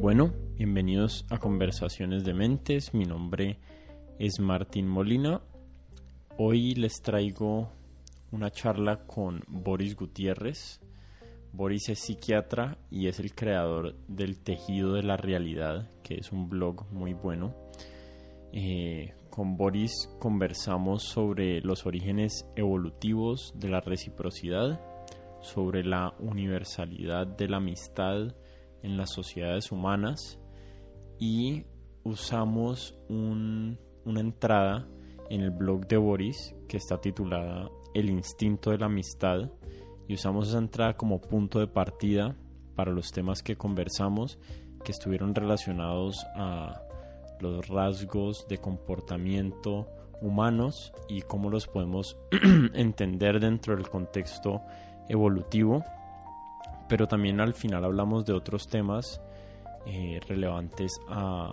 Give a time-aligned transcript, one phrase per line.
[0.00, 2.94] Bueno, bienvenidos a Conversaciones de Mentes.
[2.94, 3.58] Mi nombre
[4.18, 5.42] es Martín Molina.
[6.38, 7.70] Hoy les traigo
[8.30, 10.80] una charla con Boris Gutiérrez.
[11.52, 16.48] Boris es psiquiatra y es el creador del Tejido de la Realidad, que es un
[16.48, 17.54] blog muy bueno.
[18.54, 24.80] Eh, con Boris conversamos sobre los orígenes evolutivos de la reciprocidad,
[25.42, 28.34] sobre la universalidad de la amistad,
[28.82, 30.38] en las sociedades humanas
[31.18, 31.64] y
[32.04, 34.88] usamos una entrada
[35.28, 39.50] en el blog de Boris que está titulada El instinto de la amistad
[40.08, 42.36] y usamos esa entrada como punto de partida
[42.74, 44.38] para los temas que conversamos
[44.84, 46.82] que estuvieron relacionados a
[47.40, 49.86] los rasgos de comportamiento
[50.20, 52.16] humanos y cómo los podemos
[52.74, 54.62] entender dentro del contexto
[55.08, 55.84] evolutivo
[56.90, 59.22] pero también al final hablamos de otros temas
[59.86, 61.52] eh, relevantes a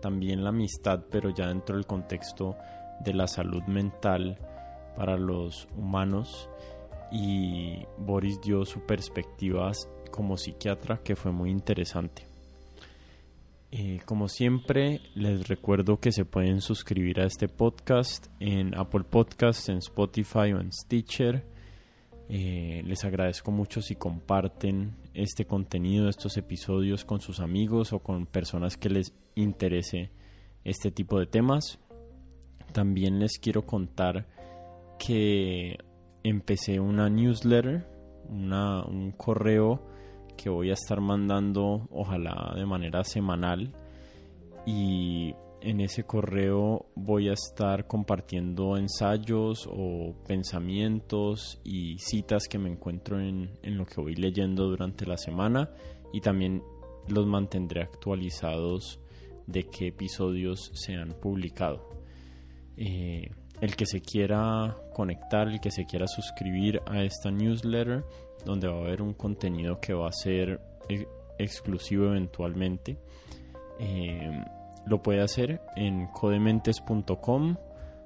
[0.00, 2.56] también la amistad, pero ya dentro del contexto
[3.00, 4.38] de la salud mental
[4.96, 6.48] para los humanos
[7.10, 9.72] y Boris dio su perspectiva
[10.12, 12.28] como psiquiatra que fue muy interesante.
[13.72, 19.68] Eh, como siempre, les recuerdo que se pueden suscribir a este podcast en Apple Podcasts,
[19.68, 21.55] en Spotify o en Stitcher
[22.28, 28.26] eh, les agradezco mucho si comparten este contenido, estos episodios con sus amigos o con
[28.26, 30.10] personas que les interese
[30.64, 31.78] este tipo de temas.
[32.72, 34.26] También les quiero contar
[34.98, 35.78] que
[36.24, 37.86] empecé una newsletter,
[38.28, 39.86] un correo
[40.36, 43.72] que voy a estar mandando ojalá de manera semanal
[44.66, 45.34] y
[45.66, 53.20] en ese correo voy a estar compartiendo ensayos o pensamientos y citas que me encuentro
[53.20, 55.70] en, lo que voy leyendo durante la semana
[56.12, 56.62] y también
[57.08, 59.00] los mantendré actualizados
[59.48, 61.90] de qué episodios se han publicado.
[62.76, 63.28] Eh,
[63.60, 68.04] el que se quiera conectar, el que se quiera suscribir a esta newsletter,
[68.44, 70.60] donde va a haber un contenido que va a ser
[71.38, 72.98] exclusivo eventualmente.
[73.80, 74.44] Eh,
[74.86, 77.56] lo puede hacer en codementes.com.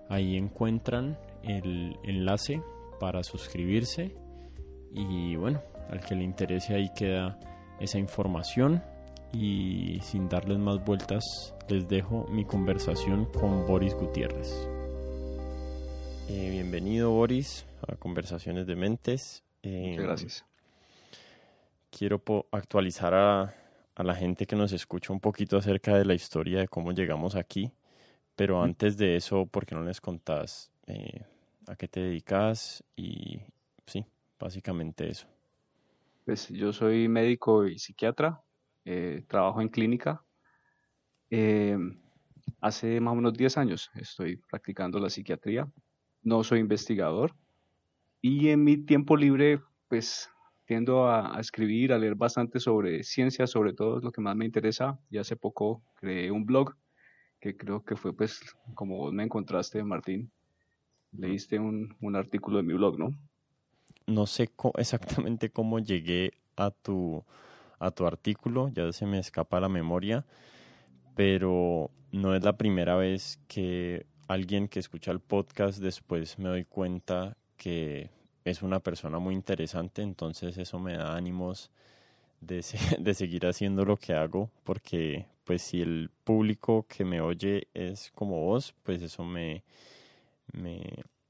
[0.09, 2.61] Ahí encuentran el enlace
[2.99, 4.15] para suscribirse.
[4.93, 7.39] Y bueno, al que le interese ahí queda
[7.81, 8.83] esa información.
[9.33, 14.69] Y sin darles más vueltas, les dejo mi conversación con Boris Gutiérrez.
[16.29, 19.45] Eh, bienvenido Boris a Conversaciones de Mentes.
[19.63, 20.45] Eh, Muchas gracias.
[21.91, 22.21] Quiero
[22.51, 23.55] actualizar a,
[24.01, 27.37] a la gente que nos escucha un poquito acerca de la historia de cómo llegamos
[27.37, 27.71] aquí.
[28.35, 31.23] Pero antes de eso, ¿por qué no les contás eh,
[31.67, 32.83] a qué te dedicas?
[32.97, 33.41] Y
[33.87, 34.07] sí,
[34.39, 35.27] básicamente eso.
[36.25, 38.41] Pues yo soy médico y psiquiatra,
[38.87, 40.25] eh, trabajo en clínica.
[41.29, 41.77] Eh,
[42.63, 45.71] hace más o menos 10 años estoy practicando la psiquiatría.
[46.23, 47.37] No soy investigador.
[48.23, 50.31] Y en mi tiempo libre, pues
[50.71, 54.45] tiendo a, escribir, a leer bastante sobre ciencia, sobre todo es lo que más me
[54.45, 55.01] interesa.
[55.11, 56.77] Y hace poco creé un blog
[57.41, 58.41] que creo que fue pues
[58.75, 60.31] como vos me encontraste, Martín.
[61.11, 63.19] Leíste un, artículo de mi blog, ¿no?
[64.07, 64.49] No sé
[64.79, 67.25] exactamente cómo llegué a tu,
[67.81, 70.25] a tu artículo, ya se me escapa la memoria,
[71.17, 76.63] pero no es la primera vez que alguien que escucha el podcast después me doy
[76.63, 81.71] cuenta que es una persona muy interesante, entonces eso me da ánimos
[82.41, 82.65] de,
[82.99, 88.11] de, seguir haciendo lo que hago, porque pues si el público que me oye es
[88.15, 89.63] como vos, pues eso me,
[90.53, 90.81] me,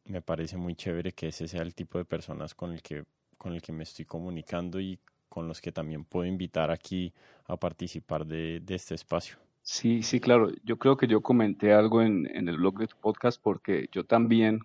[0.04, 3.04] me parece muy chévere que ese sea el tipo de personas con el que,
[3.38, 7.12] con el que me estoy comunicando y con los que también puedo invitar aquí
[7.46, 9.36] a participar de, de este espacio.
[9.62, 10.50] Sí, sí, claro.
[10.64, 14.04] Yo creo que yo comenté algo en, en el blog de tu podcast porque yo
[14.04, 14.60] también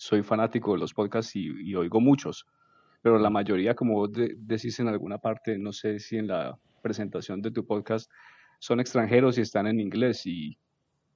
[0.00, 2.46] soy fanático de los podcasts y, oigo muchos,
[3.02, 7.42] pero la mayoría, como vos decís en alguna parte, no sé si en la presentación
[7.42, 8.10] de tu podcast,
[8.60, 10.56] son extranjeros y están en inglés y,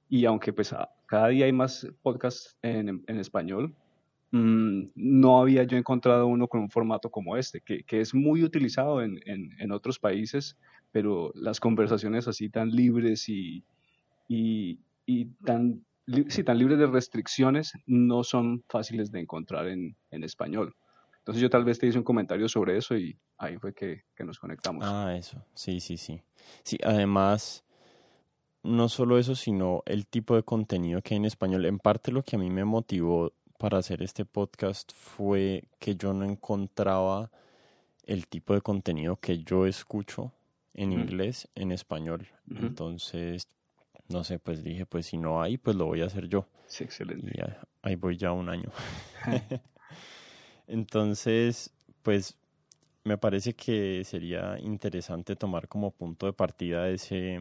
[0.07, 0.75] y aunque pues
[1.07, 3.73] cada día hay más podcasts en, español,
[4.29, 8.43] mm, no había yo encontrado uno con un formato como este, que, que es muy
[8.43, 10.59] utilizado en, en, en, otros países,
[10.91, 13.63] pero las conversaciones así tan libres y,
[14.27, 14.77] y,
[15.07, 15.83] y tan
[16.27, 20.75] sí, tan libres de restricciones, no son fáciles de encontrar en, en, español.
[21.19, 24.23] Entonces yo tal vez te hice un comentario sobre eso y ahí fue que, que
[24.23, 24.83] nos conectamos.
[24.85, 26.21] Ah, eso, sí, sí, sí.
[26.63, 27.63] Sí, además,
[28.63, 31.65] no solo eso, sino el tipo de contenido que hay en español.
[31.65, 36.13] En parte lo que a mí me motivó para hacer este podcast fue que yo
[36.13, 37.31] no encontraba
[38.03, 40.31] el tipo de contenido que yo escucho
[40.73, 42.27] en inglés, en español.
[42.49, 43.47] Entonces,
[44.09, 46.47] no sé, pues dije, pues si no hay, pues lo voy a hacer yo.
[46.67, 47.31] Sí, excelente.
[47.33, 47.41] Y
[47.81, 48.71] ahí voy ya un año.
[50.67, 52.37] Entonces, pues
[53.03, 57.39] me parece que sería interesante tomar como punto de partida ese,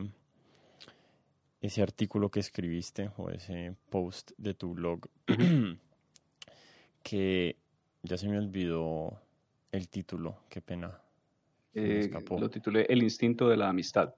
[1.61, 5.09] ese artículo que escribiste o ese post de tu blog
[7.03, 7.57] que
[8.03, 9.21] ya se me olvidó
[9.73, 11.01] el título, qué pena.
[11.75, 12.09] Eh,
[12.39, 14.15] lo titulé El instinto de la amistad.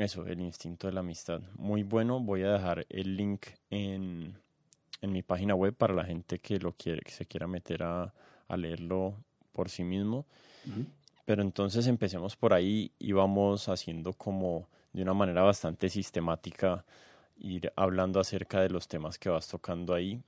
[0.00, 1.42] Eso, el instinto de la amistad.
[1.58, 4.34] Muy bueno, voy a dejar el link en,
[5.02, 8.14] en mi página web para la gente que lo quiere, que se quiera meter a,
[8.48, 9.14] a leerlo
[9.52, 10.24] por sí mismo.
[11.26, 16.82] Pero entonces empecemos por ahí y vamos haciendo como de una manera bastante sistemática
[17.36, 20.22] ir hablando acerca de los temas que vas tocando ahí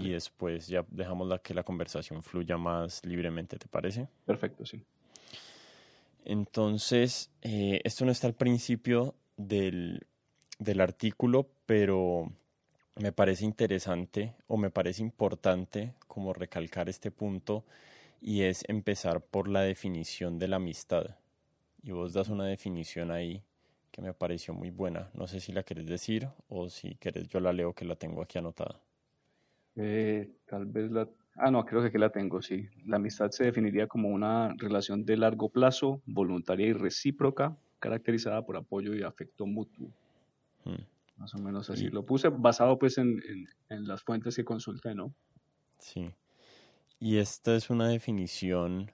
[0.00, 4.08] y después ya dejamos la, que la conversación fluya más libremente, ¿te parece?
[4.26, 4.82] Perfecto, sí.
[6.24, 10.06] Entonces, eh, esto no está al principio del,
[10.58, 12.32] del artículo, pero
[12.96, 17.64] me parece interesante o me parece importante como recalcar este punto
[18.20, 21.16] y es empezar por la definición de la amistad.
[21.82, 23.42] Y vos das una definición ahí
[23.90, 25.10] que me pareció muy buena.
[25.12, 28.22] No sé si la querés decir o si querés yo la leo que la tengo
[28.22, 28.80] aquí anotada.
[29.76, 31.08] Eh, tal vez la...
[31.36, 32.68] Ah, no, creo que aquí la tengo, sí.
[32.86, 38.56] La amistad se definiría como una relación de largo plazo, voluntaria y recíproca, caracterizada por
[38.56, 39.88] apoyo y afecto mutuo.
[40.64, 40.82] Hmm.
[41.16, 41.88] Más o menos así.
[41.90, 43.20] Lo puse basado pues en,
[43.68, 45.14] en, las fuentes que consulté, ¿no?
[45.78, 46.12] Sí.
[46.98, 48.90] Y esta es una definición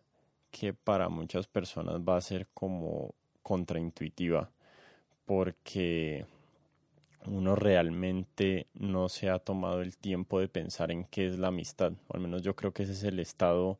[0.51, 4.51] que para muchas personas va a ser como contraintuitiva,
[5.25, 6.27] porque
[7.27, 11.93] uno realmente no se ha tomado el tiempo de pensar en qué es la amistad.
[12.09, 13.79] Al menos yo creo que ese es el estado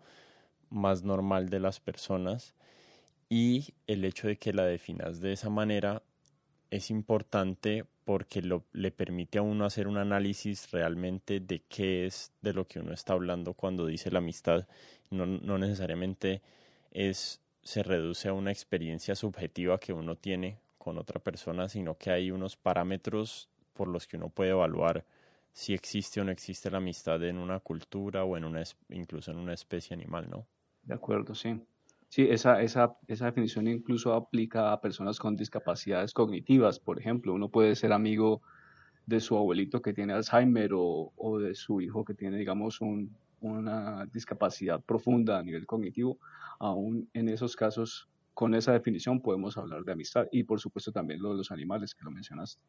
[0.69, 2.55] más normal de las personas.
[3.29, 6.03] Y el hecho de que la definas de esa manera
[6.71, 12.33] es importante porque lo, le permite a uno hacer un análisis realmente de qué es
[12.43, 14.67] de lo que uno está hablando cuando dice la amistad.
[15.11, 16.43] No, no necesariamente
[16.91, 22.11] es, se reduce a una experiencia subjetiva que uno tiene con otra persona, sino que
[22.11, 25.05] hay unos parámetros por los que uno puede evaluar
[25.53, 29.37] si existe o no existe la amistad en una cultura o en una incluso en
[29.37, 30.47] una especie animal, ¿no?
[30.83, 31.61] De acuerdo, sí.
[32.09, 36.81] Sí, esa, esa, esa definición incluso aplica a personas con discapacidades cognitivas.
[36.81, 38.41] Por ejemplo, uno puede ser amigo
[39.05, 43.15] de su abuelito que tiene Alzheimer o, o de su hijo que tiene, digamos, un,
[43.43, 46.19] una discapacidad profunda a nivel cognitivo.
[46.59, 48.09] Aún en esos casos
[48.41, 51.95] con esa definición podemos hablar de amistad y por supuesto también lo de los animales
[51.95, 52.63] que lo mencionaste.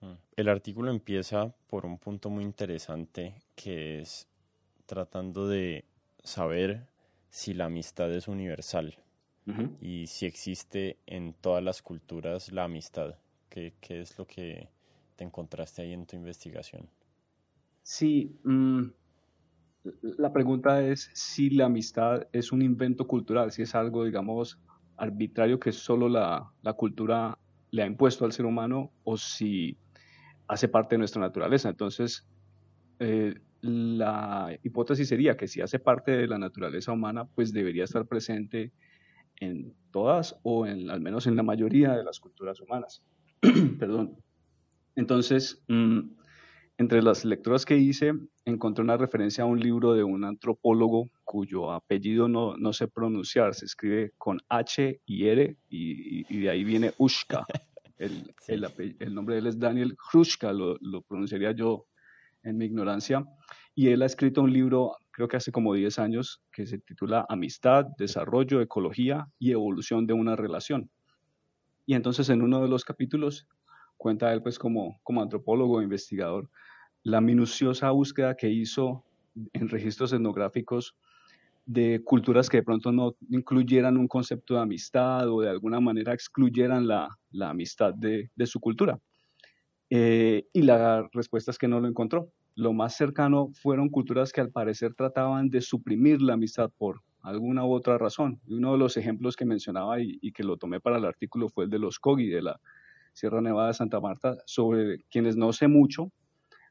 [0.00, 0.12] Mm.
[0.36, 4.28] El artículo empieza por un punto muy interesante que es
[4.86, 5.84] tratando de
[6.22, 6.86] saber
[7.30, 8.94] si la amistad es universal
[9.80, 13.16] y si existe en todas las culturas la amistad.
[13.48, 14.68] ¿Qué, ¿Qué, es lo que
[15.16, 16.88] te encontraste ahí en tu investigación?
[17.82, 18.84] Sí, mm,
[20.16, 24.60] la pregunta es si la amistad es un invento cultural, si es algo, digamos,
[24.98, 27.38] arbitrario que solo la, cultura
[27.70, 29.76] le ha impuesto al ser humano o si
[30.46, 31.68] hace parte de nuestra naturaleza.
[31.68, 32.26] Entonces,
[32.98, 38.06] eh, la hipótesis sería que si hace parte de la naturaleza humana, pues debería estar
[38.06, 38.72] presente
[39.40, 43.02] en todas o en, al menos en la mayoría de las culturas humanas.
[43.78, 44.16] Perdón.
[44.96, 46.00] Entonces, mm,
[46.78, 51.72] entre las lecturas que hice, encontré una referencia a un libro de un antropólogo cuyo
[51.72, 56.92] apellido no, no sé pronunciar, se escribe con H y R y, de ahí viene
[56.96, 57.44] Ushka.
[57.98, 61.86] El, el, nombre de él es Daniel Hrushka, lo, lo, pronunciaría yo
[62.44, 63.24] en mi ignorancia.
[63.74, 67.26] Y él ha escrito un libro, creo que hace como 10 años, que se titula
[67.28, 70.88] Amistad, Desarrollo, Ecología y Evolución de una Relación.
[71.86, 73.48] Y entonces en uno de los capítulos
[73.98, 76.48] cuenta él pues como, como antropólogo, investigador,
[77.02, 79.04] la minuciosa búsqueda que hizo
[79.52, 80.96] en registros etnográficos
[81.66, 86.14] de culturas que de pronto no incluyeran un concepto de amistad o de alguna manera
[86.14, 87.08] excluyeran la,
[87.42, 88.98] amistad de, su cultura.
[89.90, 92.30] Eh, y la respuesta es que no lo encontró.
[92.54, 97.66] Lo más cercano fueron culturas que al parecer trataban de suprimir la amistad por alguna
[97.66, 98.40] u otra razón.
[98.46, 101.50] Y uno de los ejemplos que mencionaba y, y que lo tomé para el artículo
[101.50, 102.60] fue el de los Kogi de la
[103.18, 106.12] Sierra Nevada de Santa Marta, sobre quienes no sé mucho,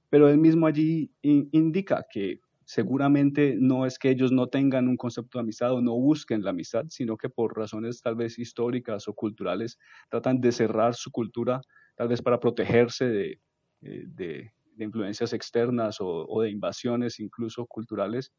[0.09, 5.37] pero él mismo allí indica que seguramente no es que ellos no tengan un concepto
[5.37, 9.13] de amistad o no busquen la amistad, sino que por razones tal vez históricas o
[9.13, 9.77] culturales
[10.09, 11.61] tratan de cerrar su cultura,
[11.95, 13.39] tal vez para protegerse de,
[13.81, 18.31] eh, influencias externas o, de invasiones incluso culturales.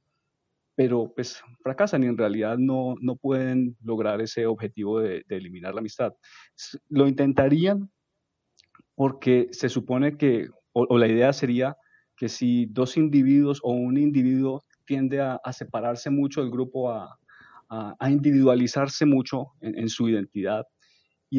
[0.75, 5.81] pero pues fracasan y en realidad no, no pueden lograr ese objetivo de, eliminar la
[5.81, 6.15] amistad.
[6.89, 7.91] Lo intentarían
[8.99, 11.77] porque se supone que, o, la idea sería
[12.17, 17.17] que si dos individuos o un individuo tiende a, separarse mucho del grupo, a,
[18.11, 20.67] individualizarse mucho en, su identidad
[21.31, 21.39] y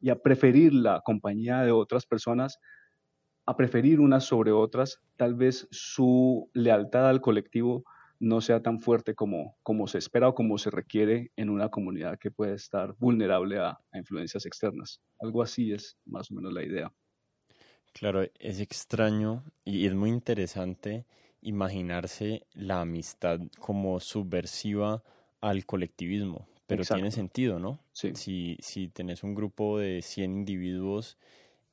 [0.00, 2.58] y a preferir la compañía de otras personas,
[3.46, 7.84] a preferir unas sobre otras, tal vez su lealtad al colectivo
[8.20, 12.18] no sea tan fuerte como, como se espera o como se requiere en una comunidad
[12.18, 15.00] que puede estar vulnerable a, influencias externas.
[15.20, 16.92] Algo así es más o menos la idea.
[17.92, 21.06] Claro, es extraño y es muy interesante
[21.40, 25.02] imaginarse la amistad como subversiva
[25.40, 27.80] al colectivismo, pero tiene sentido, ¿no?
[27.92, 28.12] Sí.
[28.14, 31.16] Si, si tenés un grupo de 100 individuos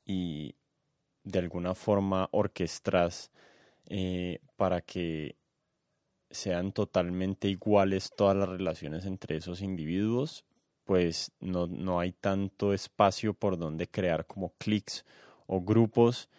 [0.05, 0.55] y
[1.23, 3.31] de alguna forma orquestras
[3.87, 5.35] eh, para que
[6.29, 10.45] sean totalmente iguales todas las relaciones entre esos individuos,
[10.83, 15.05] pues no, no hay tanto espacio por donde crear como clics
[15.47, 16.29] o grupos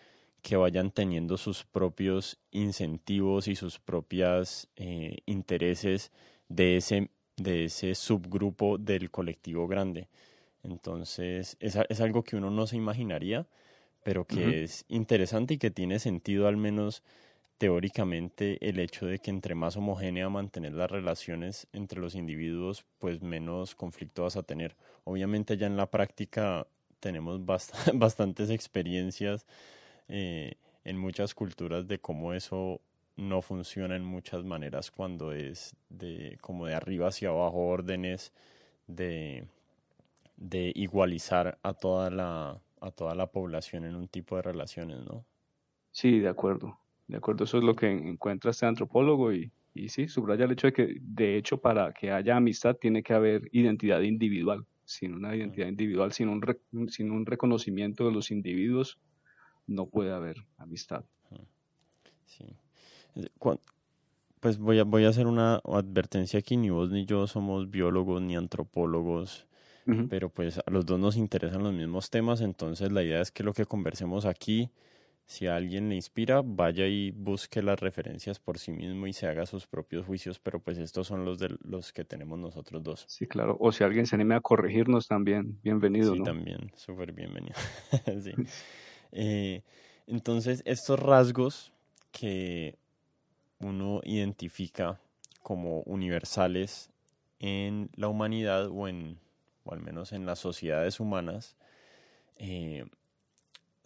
[0.43, 6.13] que vayan teniendo sus propios incentivos y sus propios eh, intereses
[6.49, 10.09] de ese, de ese subgrupo del colectivo grande.
[10.63, 13.47] Entonces, es, es algo que uno no se imaginaría,
[14.05, 17.03] pero que es interesante y que tiene sentido al menos
[17.59, 23.23] teóricamente el hecho de que entre más homogénea mantener las relaciones entre los individuos, pues
[23.23, 24.77] menos conflicto vas a tener.
[25.05, 26.67] Obviamente ya en la práctica
[27.01, 27.41] tenemos
[27.95, 29.47] bastantes experiencias
[30.09, 32.81] eh, en muchas culturas de cómo eso
[33.17, 38.33] no funciona en muchas maneras cuando es de como de arriba hacia abajo órdenes
[38.89, 39.49] de,
[40.37, 45.27] de igualizar a toda la a toda la población en un tipo de relaciones, ¿no?
[45.91, 46.79] Sí, de acuerdo.
[47.09, 47.45] ¿De acuerdo?
[47.45, 50.97] Eso es lo que encuentra este antropólogo y, y sí, subraya el hecho de que,
[51.01, 54.65] de hecho, para que haya amistad tiene que haber identidad individual.
[54.85, 56.41] Sin una identidad individual, sin un,
[56.91, 58.99] sin un reconocimiento de los individuos,
[59.67, 61.05] no puede haber amistad.
[62.25, 62.45] Sí.
[64.41, 68.23] Pues voy a, voy a hacer una advertencia aquí, ni vos ni yo somos biólogos
[68.23, 69.47] ni antropólogos,
[70.09, 73.43] pero pues a los dos nos interesan los mismos temas, entonces la idea es que
[73.43, 74.71] lo que conversemos aquí
[75.27, 79.27] si a alguien le inspira, vaya y busque las referencias por sí mismo y se
[79.27, 83.05] haga sus propios juicios, pero pues estos son los de los que tenemos nosotros dos.
[83.09, 83.57] Sí, claro.
[83.59, 86.15] O si alguien se anime a corregirnos también, bienvenido.
[86.15, 87.57] Sí, también, súper bienvenido.
[88.23, 88.33] sí.
[89.13, 89.63] Eh,
[90.09, 91.73] entonces, estos rasgos
[92.11, 92.77] que
[93.61, 95.01] uno identifica
[95.43, 96.91] como universales
[97.39, 99.19] en la humanidad o en,
[99.65, 101.57] o al menos en las sociedades humanas,
[102.37, 102.85] eh,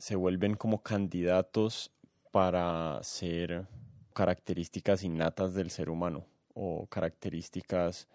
[0.01, 1.93] se vuelven como candidatos
[2.33, 3.67] para ser
[4.15, 8.09] características innatas del ser humano o características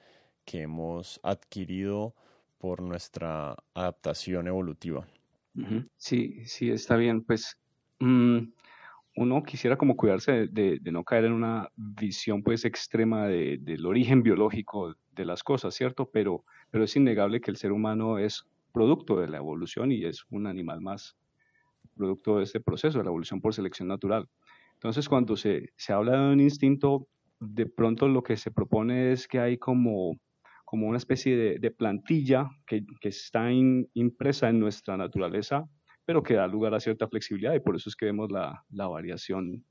[0.45, 2.15] que hemos adquirido
[2.57, 5.05] por nuestra adaptación evolutiva.
[5.97, 7.21] Sí, sí, está bien.
[7.21, 7.59] Pues
[7.99, 8.39] mm,
[9.17, 14.95] uno quisiera como cuidarse de, no caer en una visión pues extrema del origen biológico
[15.11, 16.09] de las cosas, ¿cierto?
[16.11, 20.25] Pero, pero es innegable que el ser humano es producto de la evolución y es
[20.31, 21.15] un animal más
[21.95, 24.27] producto de este proceso, de la evolución por selección natural.
[24.73, 27.07] Entonces, cuando se, se habla de un instinto,
[27.39, 30.17] de pronto lo que se propone es que hay como,
[30.63, 35.65] como una especie de, de plantilla que, que está impresa en nuestra naturaleza,
[36.05, 38.87] pero que da lugar a cierta flexibilidad y por eso es que vemos la, la
[38.87, 39.65] variación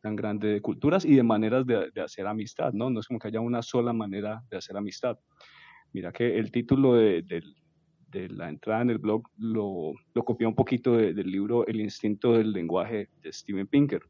[0.00, 2.90] tan grande de culturas y de maneras de, de, hacer amistad, ¿no?
[2.90, 5.18] No es como que haya una sola manera de hacer amistad.
[5.92, 7.56] Mira que el título de, del,
[8.08, 12.32] de la entrada en el blog lo, lo copié un poquito del libro El instinto
[12.32, 14.02] del lenguaje de Steven Pinker.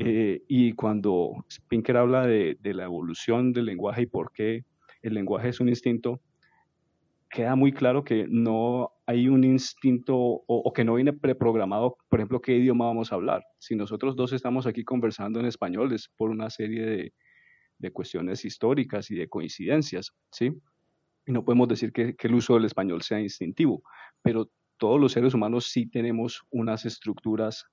[0.00, 4.64] Eh, y cuando Pinker habla de, de, la evolución del lenguaje y por qué
[5.02, 6.20] el lenguaje es un instinto,
[7.28, 12.40] queda muy claro que no hay un instinto o, que no viene preprogramado, por ejemplo,
[12.40, 13.44] qué idioma vamos a hablar.
[13.58, 17.12] Si nosotros dos estamos aquí conversando en español es por una serie de,
[17.78, 20.52] de cuestiones históricas y de coincidencias, ¿sí?
[21.28, 23.82] Y no podemos decir que, el uso del español sea instintivo,
[24.22, 27.66] pero todos los seres humanos sí tenemos unas estructuras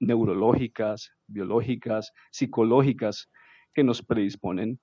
[0.00, 3.30] neurológicas, biológicas, psicológicas
[3.72, 4.80] que nos predisponen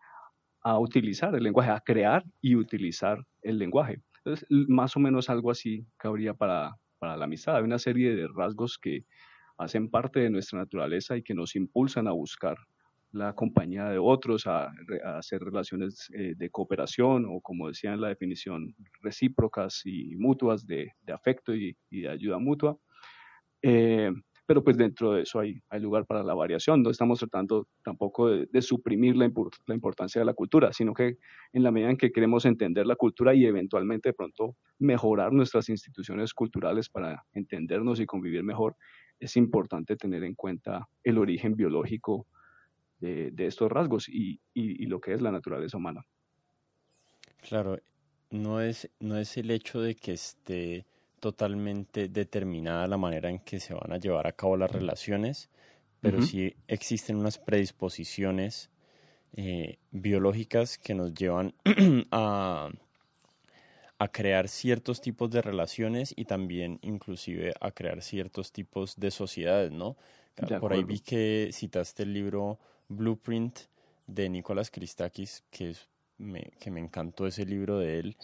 [0.62, 4.01] a utilizar el lenguaje, a crear y utilizar el lenguaje.
[4.20, 7.58] Entonces, más o menos algo así cabría para, para la amistad.
[7.58, 9.03] Hay una serie de rasgos que
[9.58, 12.56] hacen parte de nuestra naturaleza y que nos impulsan a buscar
[13.13, 14.72] la compañía de otros, a,
[15.17, 20.91] hacer relaciones eh, de cooperación o, como decía en la definición, recíprocas y mutuas de,
[21.13, 22.77] afecto y, de ayuda mutua.
[23.62, 24.12] Eh,
[24.46, 26.82] pero pues dentro de eso hay, hay lugar para la variación.
[26.82, 29.32] No estamos tratando tampoco de, suprimir la,
[29.67, 31.17] la, importancia de la cultura, sino que
[31.53, 35.70] en la medida en que queremos entender la cultura y eventualmente de pronto mejorar nuestras
[35.70, 38.75] instituciones culturales para entendernos y convivir mejor,
[39.20, 42.27] es importante tener en cuenta el origen biológico
[43.04, 46.06] de, de estos rasgos y, y, y lo que es la naturaleza humana.
[47.42, 47.78] Claro,
[48.32, 50.86] no es, no es el hecho de que esté
[51.20, 55.50] totalmente determinada la manera en que se van a llevar a cabo las relaciones,
[56.02, 58.70] pero sí existen unas predisposiciones
[59.36, 61.54] eh, biológicas que nos llevan
[62.12, 62.70] a,
[64.00, 69.72] a crear ciertos tipos de relaciones y también inclusive a crear ciertos tipos de sociedades,
[69.72, 69.96] ¿no?
[70.60, 73.60] Por ahí vi que citaste el libro Blueprint
[74.08, 75.75] de Nicolás Christakis, que,
[76.18, 78.18] me, que me encantó ese libro de él.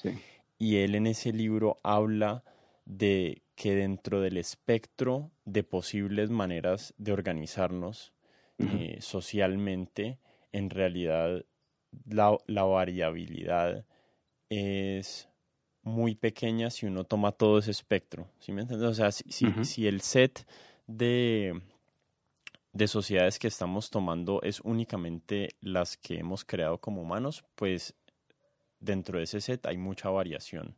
[0.58, 2.44] Y él en ese libro habla
[2.86, 8.14] de que dentro del espectro de posibles maneras de organizarnos
[8.58, 10.18] eh, socialmente,
[10.52, 11.46] en realidad
[12.10, 13.86] la, la, variabilidad
[14.50, 15.30] es
[15.84, 18.28] muy pequeña si uno toma todo ese espectro.
[18.40, 18.90] ¿Sí me entiendes?
[18.90, 19.24] O sea, si,
[19.64, 20.46] si, el set
[20.88, 21.62] de,
[22.74, 27.96] de sociedades que estamos tomando es únicamente las que hemos creado como humanos, pues
[28.80, 30.76] dentro de ese set hay mucha variación.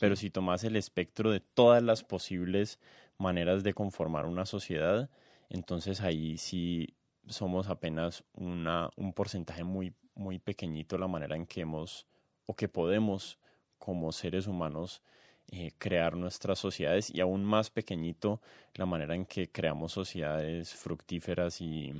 [0.00, 2.78] Pero si tomas el espectro de todas las posibles
[3.18, 5.08] maneras de conformar una sociedad,
[5.48, 6.94] entonces ahí sí
[7.26, 12.06] somos apenas una, un porcentaje muy, muy pequeñito la manera en que hemos
[12.46, 13.38] o que podemos
[13.78, 15.02] como seres humanos
[15.50, 18.40] eh, crear nuestras sociedades y aún más pequeñito
[18.74, 21.94] la manera en que creamos sociedades fructíferas y,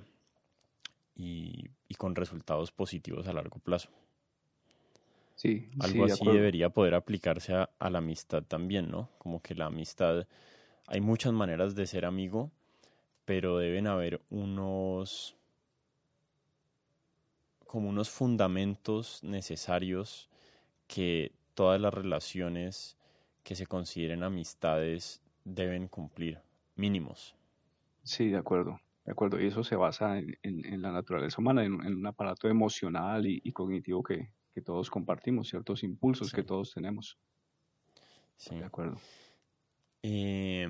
[1.16, 3.90] y con resultados positivos a largo plazo.
[5.36, 9.10] Sí, Algo así debería poder aplicarse a, la amistad también, ¿no?
[9.18, 10.26] Como que la amistad,
[10.86, 12.50] hay muchas maneras de ser amigo,
[13.24, 15.36] pero deben haber unos,
[17.66, 20.28] como unos fundamentos necesarios
[20.86, 22.96] que todas las relaciones
[23.44, 26.40] que se consideren amistades deben cumplir,
[26.74, 27.36] mínimos.
[28.02, 29.40] Sí, de acuerdo, de acuerdo.
[29.40, 34.30] Y eso se basa en, la naturaleza humana, en, un aparato emocional y cognitivo que,
[34.54, 37.18] que todos compartimos, ciertos impulsos que todos tenemos.
[38.36, 38.54] Sí.
[38.54, 38.98] De acuerdo.
[40.02, 40.68] Eh,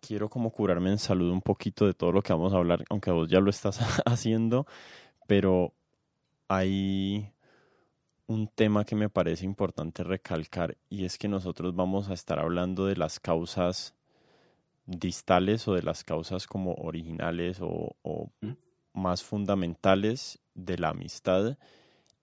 [0.00, 3.10] quiero como curarme en salud un poquito de todo lo que vamos a hablar, aunque
[3.10, 4.66] vos ya lo estás haciendo,
[5.26, 5.74] pero
[6.46, 7.32] hay
[8.28, 12.84] un tema que me parece importante recalcar y es que nosotros vamos a estar hablando
[12.84, 13.94] de las causas
[14.86, 18.52] distales o de las causas como originales o, ¿Mm?
[18.92, 21.56] más fundamentales de la amistad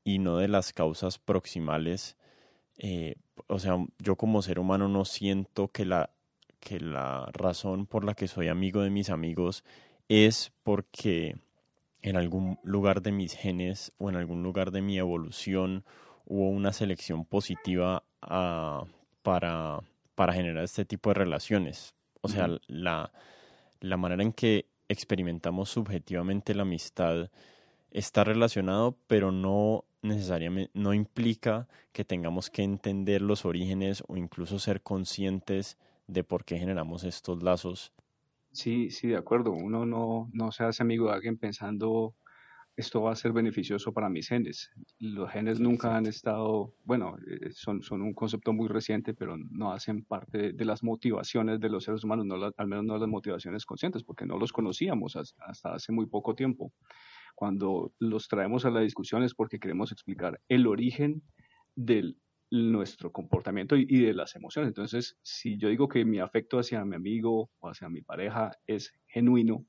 [0.03, 2.17] y no de las causas proximales.
[2.77, 3.15] Eh,
[3.47, 6.11] o sea, yo como ser humano no siento que la,
[6.59, 9.63] que la razón por la que soy amigo de mis amigos
[10.07, 11.35] es porque
[12.09, 15.83] en algún lugar de mis genes o en algún lugar de mi evolución
[16.25, 18.85] hubo una selección positiva ah,
[19.23, 19.79] para,
[20.13, 21.95] para generar este tipo de relaciones.
[22.21, 23.11] O sea, la,
[23.79, 27.29] la manera en que experimentamos subjetivamente la amistad
[27.91, 34.59] está relacionado, pero no necesariamente, no implica que tengamos que entender los orígenes o incluso
[34.59, 37.93] ser conscientes de por qué generamos estos lazos.
[38.55, 39.51] Sí, sí, de acuerdo.
[39.51, 42.15] Uno no, no se hace amigo de alguien pensando
[42.77, 44.69] esto va a ser beneficioso para mis genes.
[44.99, 49.71] Los genes nunca han estado, bueno, eh, son, son un concepto muy reciente, pero no
[49.71, 53.65] hacen parte de, las motivaciones de los seres humanos, no al menos no las motivaciones
[53.65, 56.73] conscientes, porque no los conocíamos hasta, hace muy poco tiempo.
[57.33, 61.21] Cuando los traemos a la discusión es porque queremos explicar el origen
[61.75, 62.15] de
[62.51, 64.69] nuestro comportamiento y, de las emociones.
[64.69, 68.93] Entonces, si yo digo que mi afecto hacia mi amigo o hacia mi pareja es
[69.07, 69.65] genuino,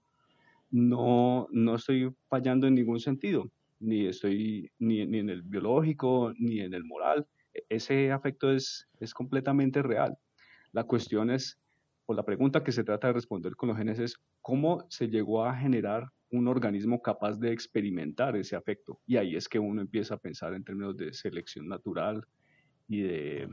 [0.70, 6.74] no, no estoy fallando en ningún sentido, ni estoy ni, en el biológico, ni en
[6.74, 7.26] el moral.
[7.54, 10.18] E, ese afecto es, es completamente real.
[10.72, 11.58] La cuestión es,
[12.06, 15.44] o la pregunta que se trata de responder con los genes es, ¿cómo se llegó
[15.44, 19.00] a generar un organismo capaz de experimentar ese afecto?
[19.06, 22.26] Y ahí es que uno empieza a pensar en términos de selección natural
[22.88, 23.48] y de,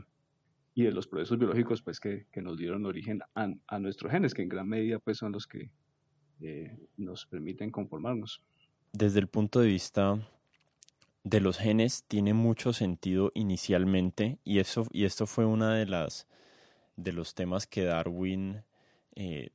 [0.74, 4.34] y de los procesos biológicos pues, que, que nos dieron origen a, a, nuestros genes,
[4.34, 5.70] que en gran medida pues, son los que
[6.40, 8.42] eh, nos permiten conformarnos.
[8.92, 10.18] Desde el punto de vista
[11.24, 15.86] de los genes tiene mucho sentido inicialmente y eso y esto fue una de
[16.96, 18.62] de los temas que Darwin
[19.16, 19.50] eh,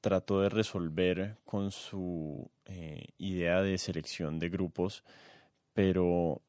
[0.00, 5.04] trató de resolver con su eh, idea de selección de grupos,
[5.72, 6.42] pero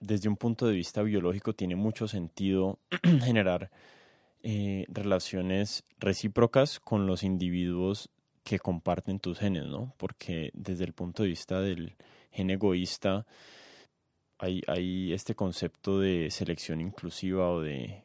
[0.00, 2.78] desde un punto de vista biológico tiene mucho sentido
[3.22, 3.70] generar
[4.42, 8.10] eh, relaciones recíprocas con los individuos
[8.44, 9.94] que comparten tus genes, ¿no?
[9.98, 11.96] Porque desde el punto de vista del
[12.30, 13.26] gen egoísta,
[14.38, 18.04] hay, hay este concepto de selección inclusiva o de,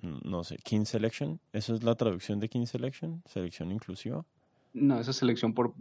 [0.00, 1.40] no sé, king selection.
[1.52, 3.22] ¿Eso es la traducción de king selection?
[3.26, 4.24] ¿Selección inclusiva?
[4.74, 5.72] No, esa es selección por,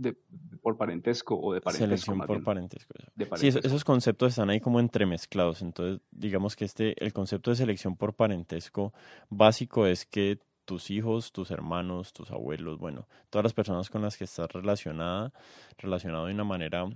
[0.62, 1.86] por parentesco o de parentesco.
[1.88, 2.94] Selección por parentesco.
[3.36, 5.64] Sí, esos, conceptos están ahí como entremezclados.
[5.64, 8.94] Entonces, digamos que este, el concepto de selección por parentesco
[9.30, 14.16] básico es que tus hijos, tus hermanos, tus abuelos, bueno, todas las personas con las
[14.16, 15.34] que estás relacionada,
[15.80, 16.88] relacionado de una manera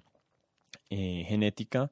[0.92, 1.90] eh, genética,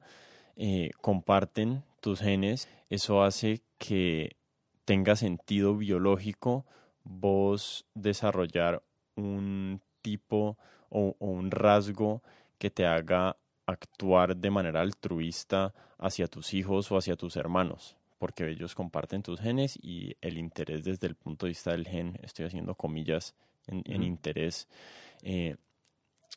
[0.54, 2.68] eh, comparten tus genes.
[2.90, 4.36] Eso hace que
[4.84, 6.64] tenga sentido biológico
[7.02, 8.84] vos desarrollar
[9.16, 10.56] un tipo
[10.88, 12.22] o, un rasgo
[12.58, 18.48] que te haga actuar de manera altruista hacia tus hijos o hacia tus hermanos, porque
[18.48, 22.46] ellos comparten tus genes y el interés desde el punto de vista del gen, estoy
[22.46, 23.34] haciendo comillas
[23.66, 24.68] en, interés,
[25.22, 25.56] eh,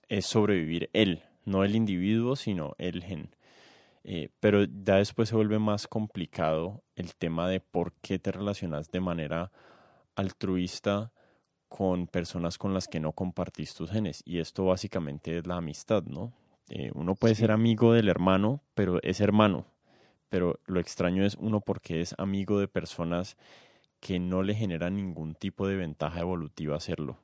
[0.07, 3.29] es sobrevivir él, no el individuo, sino el gen.
[4.03, 8.89] Eh, pero ya después se vuelve más complicado el tema de por qué te relacionas
[8.89, 9.51] de manera
[10.15, 11.11] altruista
[11.69, 14.21] con personas con las que no compartís tus genes.
[14.25, 16.33] Y esto básicamente es la amistad, ¿no?
[16.69, 19.65] Eh, uno puede ser amigo del hermano, pero es hermano.
[20.29, 23.37] Pero lo extraño es uno porque es amigo de personas
[23.99, 27.17] que no le generan ningún tipo de ventaja evolutiva hacerlo.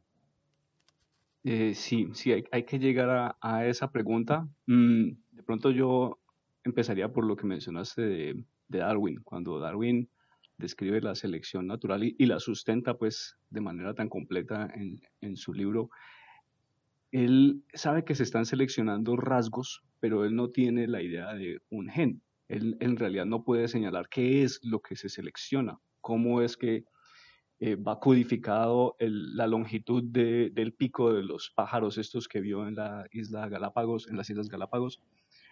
[1.43, 4.47] Eh, sí, sí, hay, que llegar a, esa pregunta.
[4.65, 6.19] Mm, de pronto yo
[6.63, 9.21] empezaría por lo que mencionaste de Darwin.
[9.23, 10.09] Cuando Darwin
[10.57, 14.71] describe la selección natural y, la sustenta pues de manera tan completa
[15.21, 15.89] en, su libro.
[17.11, 21.89] Él sabe que se están seleccionando rasgos, pero él no tiene la idea de un
[21.89, 22.21] gen.
[22.47, 26.85] Él en realidad no puede señalar qué es lo que se selecciona, cómo es que
[27.59, 33.07] eh, va codificado la longitud del pico de los pájaros estos que vio en la
[33.11, 35.01] isla Galápagos, en las islas Galápagos,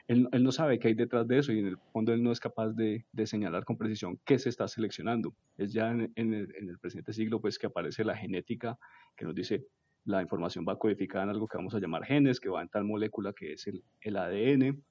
[0.07, 2.39] él, no sabe qué hay detrás de eso y en el fondo él no es
[2.39, 5.33] capaz de, señalar con precisión qué se está seleccionando.
[5.57, 8.77] Es ya en, el, presente siglo pues que aparece la genética
[9.15, 9.65] que nos dice
[10.05, 12.83] la información va codificada en algo que vamos a llamar genes, que va en tal
[12.83, 14.83] molécula que es el, el ADN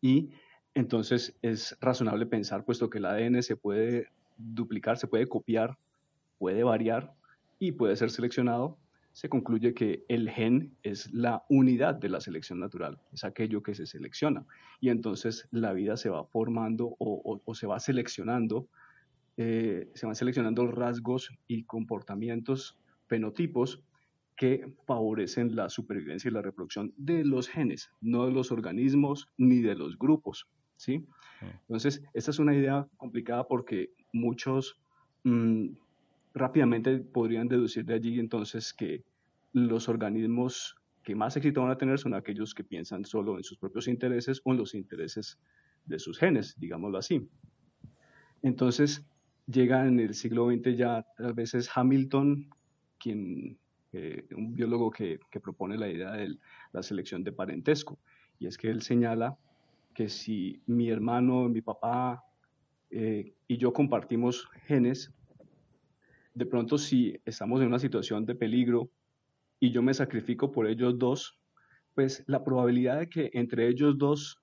[0.00, 0.30] y
[0.74, 5.76] entonces es razonable pensar, puesto que el ADN se puede duplicar, se puede copiar,
[6.38, 7.12] puede variar
[7.58, 8.78] y puede ser seleccionado,
[9.18, 13.74] se concluye que el gen es la unidad de la selección natural, es aquello que
[13.74, 14.46] se selecciona.
[14.80, 18.68] Y entonces la vida se va formando o, se va seleccionando,
[19.36, 22.78] eh, se van seleccionando rasgos y comportamientos,
[23.08, 23.82] fenotipos
[24.36, 29.62] que favorecen la supervivencia y la reproducción de los genes, no de los organismos ni
[29.62, 30.46] de los grupos.
[30.76, 30.98] ¿sí?
[30.98, 31.56] Mm.
[31.62, 34.80] Entonces, esta es una idea complicada porque muchos...
[35.24, 35.70] Mm,
[36.38, 39.04] rápidamente podrían deducir de allí entonces que
[39.52, 43.58] los organismos que más éxito van a tener son aquellos que piensan solo en sus
[43.58, 45.38] propios intereses o en los intereses
[45.86, 47.26] de sus genes, digámoslo así.
[48.42, 49.06] Entonces,
[49.46, 52.50] llega en el siglo XX ya, tal vez es Hamilton,
[52.98, 53.58] quien,
[53.92, 56.36] eh, un biólogo que, propone la idea de
[56.72, 57.98] la selección de parentesco,
[58.38, 59.38] y es que él señala
[59.94, 62.22] que si mi hermano, mi papá
[62.90, 65.12] eh, y yo compartimos genes,
[66.38, 68.90] de pronto si estamos en una situación de peligro
[69.58, 71.36] y yo me sacrifico por ellos dos,
[71.94, 74.40] pues la probabilidad de que entre ellos dos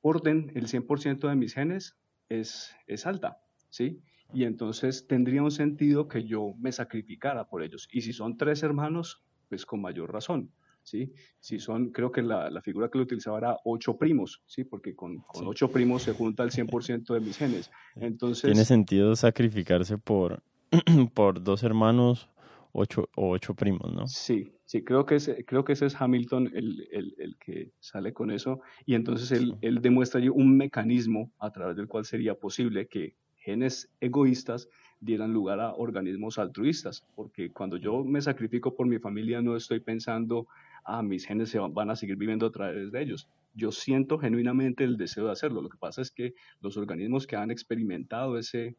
[0.00, 1.96] orden el 100% de mis genes
[2.28, 3.38] es, es alta,
[3.70, 4.00] ¿sí?
[4.32, 7.88] Y entonces tendría un sentido que yo me sacrificara por ellos.
[7.92, 10.50] Y si son tres hermanos, pues con mayor razón,
[10.82, 11.12] ¿sí?
[11.38, 14.64] Si son, creo que la, la figura que lo utilizaba era ocho primos, ¿sí?
[14.64, 17.70] Porque con, con ocho primos se junta el 100% de mis genes.
[17.94, 18.50] Entonces...
[18.50, 20.42] Tiene sentido sacrificarse por
[21.14, 22.28] por dos hermanos
[22.72, 24.06] ocho, o ocho primos, ¿no?
[24.06, 28.12] Sí, sí, creo que, ese, creo que ese es Hamilton el, el, el que sale
[28.12, 32.34] con eso y entonces él, él demuestra allí un mecanismo a través del cual sería
[32.34, 34.68] posible que genes egoístas
[35.00, 39.80] dieran lugar a organismos altruistas, porque cuando yo me sacrifico por mi familia no estoy
[39.80, 40.46] pensando,
[40.84, 43.28] ah, mis genes se van a seguir viviendo a través de ellos.
[43.52, 45.60] Yo siento genuinamente el deseo de hacerlo.
[45.60, 48.76] Lo que pasa es que los organismos que han experimentado ese,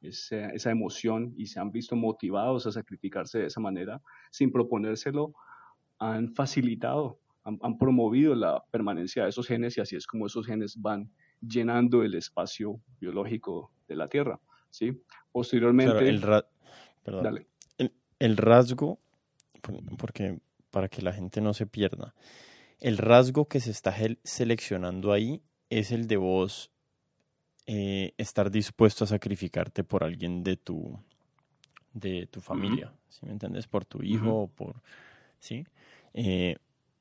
[0.00, 5.34] esa, emoción y se han visto motivados a sacrificarse de esa manera sin proponérselo,
[5.98, 10.80] han facilitado, han, promovido la permanencia de esos genes y así es como esos genes
[10.80, 14.40] van llenando el espacio biológico de la Tierra.
[14.70, 15.00] ¿sí?
[15.32, 16.08] Posteriormente...
[16.08, 18.98] el, el rasgo,
[19.98, 20.38] porque
[20.70, 22.14] para que la gente no se pierda,
[22.80, 26.70] el rasgo que se está seleccionando ahí es el de vos
[27.66, 30.98] eh, estar dispuesto a sacrificarte por alguien de tu,
[31.92, 33.66] de tu familia, ¿sí me entiendes?
[33.66, 34.82] Por tu hijo o por,
[35.38, 35.66] ¿sí?
[36.14, 36.56] Eh,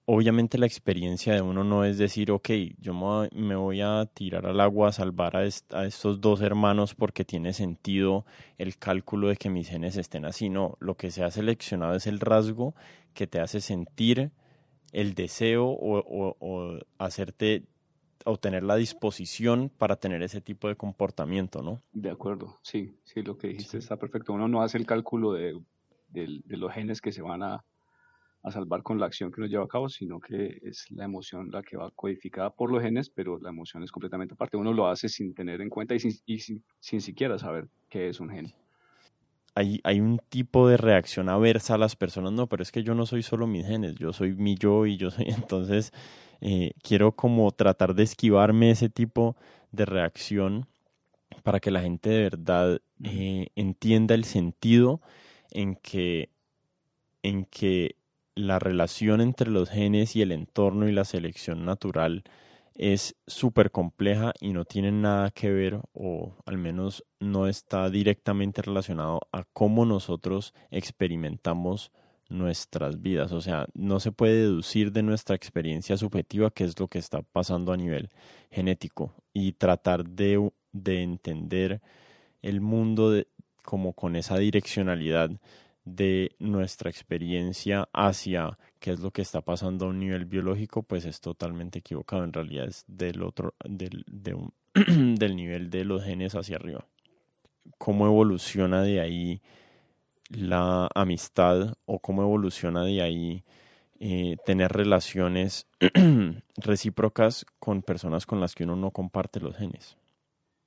[0.06, 2.49] obviamente la experiencia de uno no es decir, ok,
[2.80, 2.93] yo
[3.34, 8.25] me voy a tirar al agua a salvar a, estos dos hermanos porque tiene sentido
[8.58, 10.49] el cálculo de que mis genes estén así.
[10.49, 12.75] No, lo que se ha seleccionado es el rasgo
[13.13, 14.32] que te hace sentir
[14.91, 17.63] el deseo o, o, hacerte
[18.23, 21.82] o tener la disposición para tener ese tipo de comportamiento, ¿no?
[21.91, 24.34] De acuerdo, sí, sí, lo que dijiste está perfecto.
[24.34, 25.62] Uno no hace el cálculo de
[26.13, 27.63] los genes que se van a,
[28.45, 31.49] a salvar con la acción que uno lleva a cabo, sino que es la emoción
[31.49, 34.56] la que va codificada por los genes, pero la emoción es completamente aparte.
[34.56, 38.30] Uno lo hace sin tener en cuenta y sin, sin, siquiera saber qué es un
[38.30, 38.54] gen.
[39.56, 42.93] Hay, hay, un tipo de reacción aversa a las personas, no, pero es que yo
[42.93, 45.91] no soy solo mis genes, yo soy mi yo y yo soy, entonces
[46.47, 49.36] eh, quiero como tratar de esquivarme ese tipo
[49.71, 50.67] de reacción
[51.41, 55.01] para que la gente de verdad eh, entienda el sentido
[55.49, 56.29] en que,
[57.23, 57.95] en que
[58.36, 62.23] la relación entre los genes y el entorno y la selección natural
[62.75, 68.62] es súper compleja y no tiene nada que ver o al menos no está directamente
[68.62, 71.91] relacionado a cómo nosotros experimentamos
[72.29, 73.31] nuestras vidas.
[73.31, 77.21] O sea, no se puede deducir de nuestra experiencia subjetiva qué es lo que está
[77.21, 78.09] pasando a nivel
[78.51, 81.81] genético y tratar de, de entender
[82.41, 83.13] el mundo
[83.63, 85.31] como con esa direccionalidad
[85.83, 91.05] de nuestra experiencia hacia qué es lo que está pasando a un nivel biológico, pues
[91.05, 92.23] es totalmente equivocado.
[92.23, 94.03] En realidad es del otro, del,
[94.73, 96.85] del nivel de los genes hacia arriba.
[97.77, 99.41] ¿Cómo evoluciona de ahí
[100.29, 103.43] la amistad o cómo evoluciona de ahí
[103.99, 105.67] eh, tener relaciones
[106.57, 109.97] recíprocas con personas con las que uno no comparte los genes?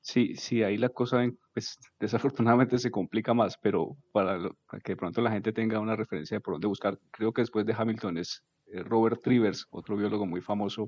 [0.01, 4.39] Sí, sí, ahí la cosa pues, desafortunadamente se complica más, pero para,
[4.83, 7.67] que de pronto la gente tenga una referencia de por dónde buscar, creo que después
[7.67, 8.43] de Hamilton es
[8.73, 10.87] eh, Robert Trivers, otro biólogo muy famoso,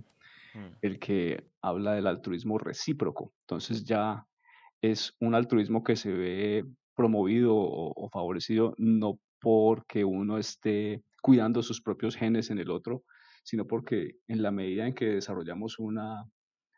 [0.55, 0.77] mm.
[0.81, 3.35] el que habla del altruismo recíproco.
[3.43, 4.27] Entonces ya
[4.81, 6.65] es un altruismo que se ve
[7.01, 13.05] promovido o favorecido no porque uno esté cuidando sus propios genes en el otro,
[13.43, 16.25] sino porque en la medida en que desarrollamos una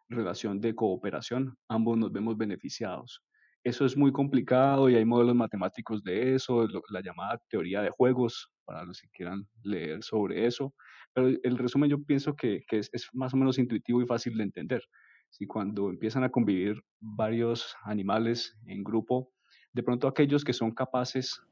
[0.09, 3.21] relación de cooperación, ambos nos vemos beneficiados.
[3.65, 8.49] Eso es muy complicado y hay modelos matemáticos de eso, la llamada teoría de juegos,
[8.65, 10.73] para los que quieran leer sobre eso.
[11.13, 14.83] Pero el resumen yo pienso que, es, más o menos intuitivo y fácil de entender.
[15.31, 19.33] Si cuando empiezan a convivir varios animales en grupo,
[19.73, 21.43] de pronto aquellos que son capaces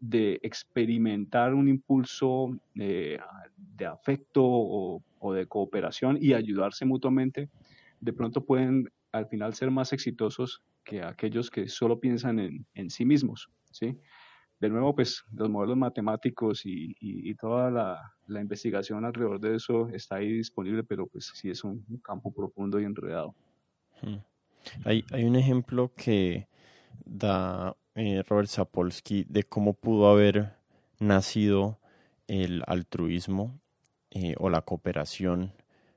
[0.00, 3.20] de experimentar un impulso de
[3.86, 7.48] afecto o, de cooperación y ayudarse mutuamente,
[8.00, 13.04] de pronto pueden al final ser más exitosos que aquellos que solo piensan en, sí
[13.04, 13.96] mismos, ¿sí?
[14.58, 19.88] De nuevo, pues los modelos matemáticos y, y, toda la, la, investigación alrededor de eso
[19.88, 23.34] está ahí disponible, pero pues sí es un, campo profundo y enredado.
[24.00, 24.18] Hmm.
[24.84, 26.46] Hay, hay un ejemplo que
[27.04, 30.54] da eh, Robert Sapolsky de cómo pudo haber
[30.98, 31.78] nacido
[32.28, 33.58] el altruismo
[34.10, 35.52] eh, o la cooperación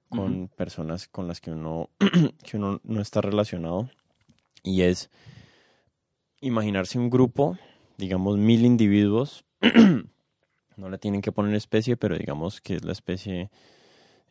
[0.09, 1.89] con personas con las que uno,
[2.43, 3.89] que uno no está relacionado.
[4.63, 5.09] Y es
[6.41, 7.57] imaginarse un grupo,
[7.97, 9.45] digamos mil individuos,
[10.77, 13.49] no le tienen que poner especie, pero digamos que es la especie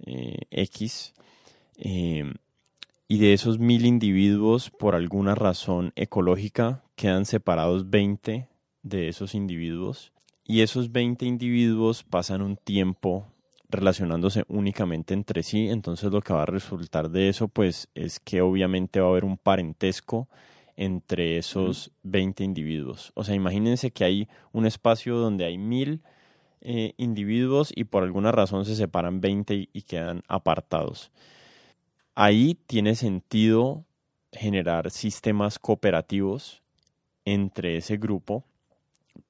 [0.07, 1.15] eh, X.
[1.77, 2.35] Em,
[3.09, 8.49] y de esos mil individuos, por alguna razón ecológica, quedan separados 20
[8.83, 10.13] de esos individuos.
[10.45, 13.35] Y esos 20 individuos pasan un tiempo
[13.69, 18.41] relacionándose únicamente entre sí, entonces lo que va a resultar de eso pues es que
[18.41, 20.29] obviamente va a haber un parentesco
[20.77, 23.13] entre esos 20 individuos.
[23.15, 26.03] O sea, imagínense que hay un espacio donde hay mil
[26.61, 31.11] eh, individuos y por alguna razón se separan 20 y, quedan apartados.
[32.15, 33.85] Ahí tiene sentido
[34.33, 36.63] generar sistemas cooperativos
[37.25, 38.45] entre ese grupo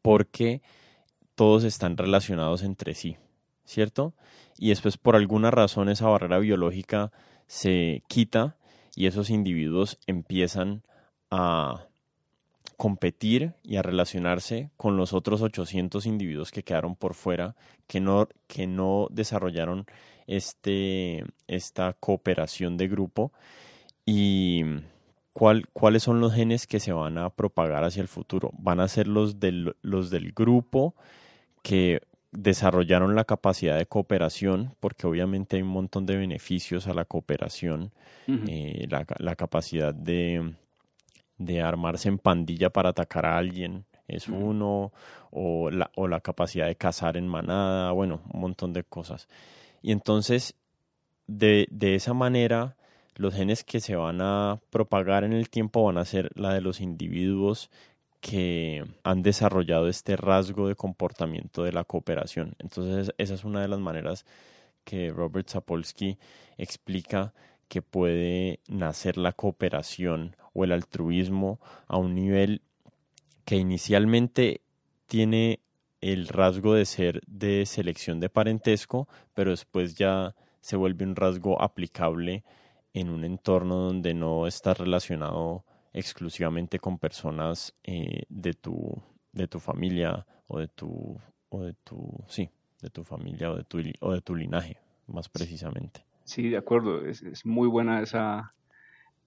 [0.03, 0.63] porque
[1.35, 3.17] todos están relacionados entre sí.
[3.65, 4.15] ¿cierto?
[4.59, 7.13] Y después por alguna razón esa barrera biológica
[7.47, 8.57] se quita
[8.95, 10.83] y esos individuos empiezan
[11.31, 11.87] a
[12.77, 18.29] competir y a relacionarse con los otros 800 individuos que quedaron por fuera, que no,
[18.47, 19.87] que no desarrollaron
[20.27, 23.33] este, esta cooperación de grupo
[24.07, 24.63] y
[25.33, 28.51] cuál, cuáles son los genes que se van a propagar hacia el futuro.
[28.59, 30.95] Van a ser los del, los del grupo
[31.63, 37.05] que desarrollaron la capacidad de cooperación, porque obviamente hay un montón de beneficios a la
[37.05, 37.93] cooperación,
[38.27, 40.55] eh, la, capacidad de,
[41.39, 44.93] de, armarse en pandilla para atacar a alguien es uno,
[45.31, 49.29] o la, o la capacidad de cazar en manada, bueno, un montón de cosas.
[49.85, 50.55] Y entonces,
[51.27, 52.75] de, de esa manera,
[53.17, 56.63] los genes que se van a propagar en el tiempo van a ser la de
[56.63, 57.71] los individuos
[58.23, 62.55] que han desarrollado este rasgo de comportamiento de la cooperación.
[62.61, 64.25] Entonces, esa es una de las maneras
[64.85, 66.17] que Robert Sapolsky
[66.57, 67.35] explica
[67.69, 72.63] que puede nacer la cooperación o el altruismo a un nivel
[73.45, 74.63] que inicialmente
[75.09, 75.61] tiene
[76.05, 81.63] el rasgo de ser de selección de parentesco, pero después ya se vuelve un rasgo
[81.63, 82.45] aplicable
[82.93, 85.65] en un entorno donde no está relacionado
[85.95, 92.23] exclusivamente con personas eh, de tu de tu familia o de tu o de tu
[92.29, 92.51] sí
[92.83, 96.05] de tu familia o de tu o de tu linaje más precisamente.
[96.25, 98.53] Sí de acuerdo es, es muy buena esa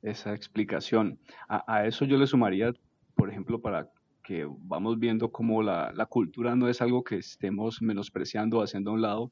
[0.04, 1.18] esa explicación.
[1.50, 2.72] A, eso yo le sumaría
[3.16, 3.90] por ejemplo para
[4.28, 8.96] que vamos viendo cómo la, la cultura no es algo que estemos menospreciando haciendo a
[8.96, 9.32] un lado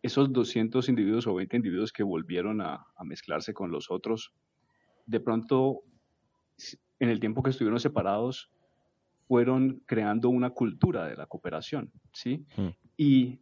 [0.00, 4.32] esos 200 individuos o 20 individuos que volvieron a, a mezclarse con los otros
[5.06, 5.80] de pronto
[7.00, 8.52] en el tiempo que estuvieron separados,
[9.26, 12.46] fueron creando una cultura de la cooperación, ¿sí?
[12.56, 12.68] Mm.
[12.96, 13.40] Y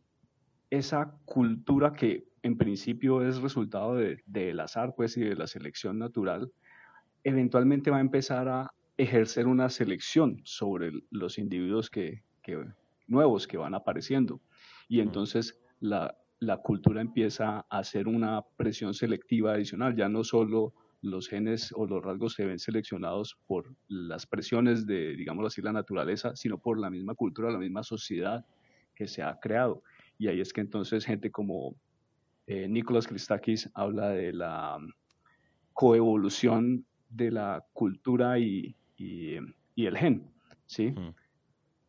[0.71, 6.51] esa cultura que en principio es resultado del azar, pues, y de la selección natural,
[7.23, 12.23] eventualmente va a empezar a ejercer una selección sobre los individuos que,
[13.07, 14.41] nuevos que van apareciendo.
[14.89, 15.03] Y mm.
[15.03, 21.29] entonces la, la cultura empieza a hacer una presión selectiva adicional, ya no solo los
[21.29, 26.35] genes o los rasgos se ven seleccionados por las presiones de, digamos así, la naturaleza,
[26.35, 28.45] sino por la misma cultura, la misma sociedad
[28.95, 29.83] que se ha creado.
[30.19, 31.77] Y ahí es que entonces gente como
[32.47, 34.79] eh, Nicolás Christakis habla de la
[35.73, 40.31] coevolución de la cultura y, el gen,
[40.67, 40.95] ¿sí?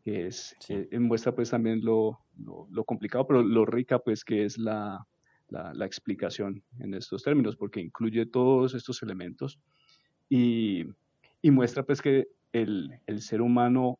[0.03, 4.57] Que es, eh, muestra pues también lo, lo, complicado, pero lo rica pues que es
[4.57, 5.05] la,
[5.49, 9.59] la, explicación en estos términos, porque incluye todos estos elementos
[10.29, 10.85] y,
[11.43, 13.99] muestra pues que el, ser humano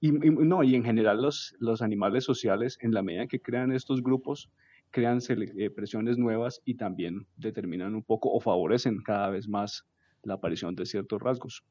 [0.00, 4.02] y, no, y en general los, los animales sociales, en la medida que crean estos
[4.02, 4.50] grupos,
[4.90, 9.86] crean eh, presiones nuevas y también determinan un poco o favorecen cada vez más
[10.22, 11.64] la aparición de ciertos rasgos.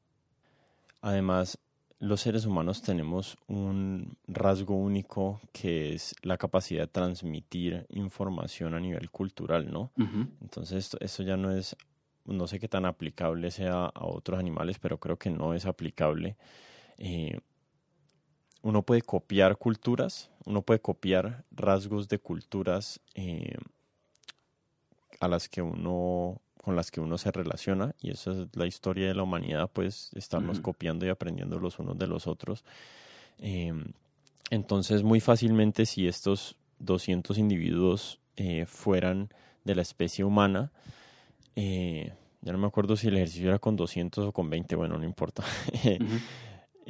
[1.00, 1.58] Además,
[2.00, 8.80] los seres humanos tenemos un rasgo único que es la capacidad de transmitir información a
[8.80, 9.90] nivel cultural, ¿no?
[10.40, 11.76] Entonces, esto, ya no es,
[12.24, 16.36] no sé qué tan aplicable sea a otros animales, pero creo que no es aplicable.
[16.98, 17.40] Eh,
[18.62, 23.56] uno puede copiar culturas, uno puede copiar rasgos de culturas eh,
[25.20, 29.08] a las que uno con las que uno se relaciona y esa es la historia
[29.08, 32.62] de la humanidad, pues estamos copiando y aprendiendo los unos de los otros.
[33.38, 33.86] Em,
[34.50, 39.30] entonces, muy fácilmente, si estos 200 individuos eh, fueran
[39.64, 40.70] de la especie humana,
[41.56, 44.98] eh, ya no me acuerdo si el ejercicio era con 200 o con 20, bueno,
[44.98, 45.44] no importa.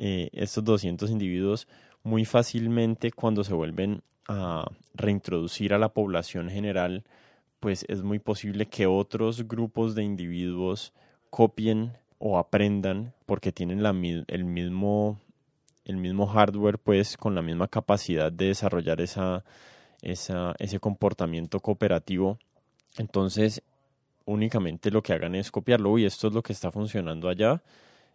[0.00, 1.66] Eh, estos 200 individuos
[2.04, 7.02] muy fácilmente cuando se vuelven a reintroducir a la población general,
[7.61, 10.92] pues es muy posible que otros grupos de individuos
[11.31, 15.21] copien o aprendan porque tienen la, el, mismo,
[15.85, 19.44] el mismo hardware, pues con la misma capacidad de desarrollar esa,
[20.03, 22.38] esa, ese comportamiento cooperativo.
[22.97, 23.62] Entonces,
[24.25, 25.99] únicamente lo que hagan es copiarlo.
[25.99, 27.62] y esto es lo que está funcionando allá.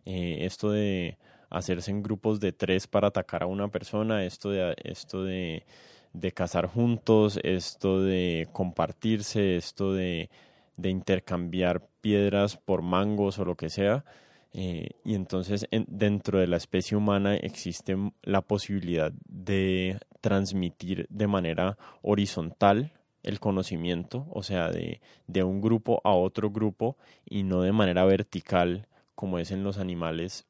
[0.06, 1.18] Eh, esto de
[1.50, 5.64] hacerse en grupos de tres para atacar a una persona, esto de, esto de
[6.14, 10.30] de cazar juntos, esto de compartirse, esto de,
[10.78, 14.06] intercambiar piedras por mangos o lo que sea.
[14.54, 21.78] Eh, y entonces dentro de la especie humana existe la posibilidad de transmitir de manera
[22.04, 27.72] horizontal el conocimiento, o sea, de, de un grupo a otro grupo y no de
[27.72, 30.46] manera vertical como es en los animales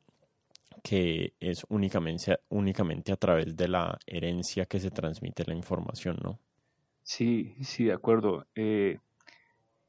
[0.83, 6.39] que es únicamente, únicamente a través de la herencia que se transmite la información, ¿no?
[7.03, 8.45] Sí, sí, de acuerdo.
[8.53, 8.99] Eh,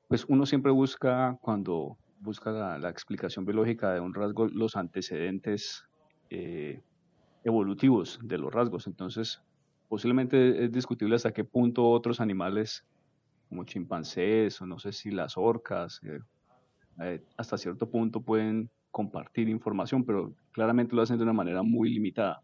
[0.09, 5.85] pues uno siempre busca, cuando busca la, explicación biológica de un rasgo, los antecedentes
[6.31, 6.81] eh,
[7.43, 8.87] evolutivos de los rasgos.
[8.87, 9.43] Entonces,
[9.89, 12.85] posiblemente es discutible hasta qué punto otros animales,
[13.49, 16.01] como chimpancés o no sé si las orcas,
[17.01, 21.93] eh, hasta cierto punto pueden compartir información, pero claramente lo hacen de una manera muy
[21.93, 22.41] limitada.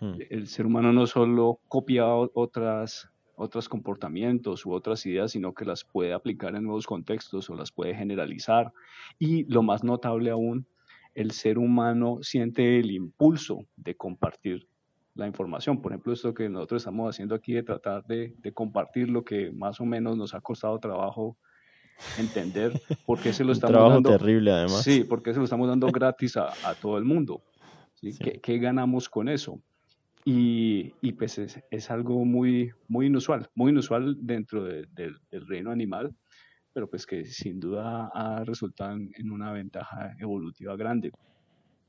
[0.00, 0.14] Hmm.
[0.30, 5.84] El ser humano no solo copia otras, otros comportamientos u otras ideas, sino que las
[5.84, 8.72] puede aplicar en nuevos contextos o las puede generalizar.
[9.20, 10.66] Y lo más notable aún,
[11.14, 14.66] el ser humano siente el impulso de compartir
[15.14, 15.80] la información.
[15.80, 19.80] Por ejemplo, esto que nosotros estamos haciendo aquí de tratar de, compartir lo que más
[19.80, 21.38] o menos nos ha costado trabajo
[22.18, 24.10] entender por qué se lo estamos trabajo dando.
[24.10, 24.82] terrible además.
[24.82, 27.42] Sí, porque se lo estamos dando gratis a, todo el mundo.
[28.42, 29.60] ¿Qué, ganamos con eso?
[30.24, 36.14] Y, y pues es, es, algo muy, muy inusual, muy inusual dentro del reino animal,
[36.72, 41.12] pero pues que sin duda ha resultado en una ventaja evolutiva grande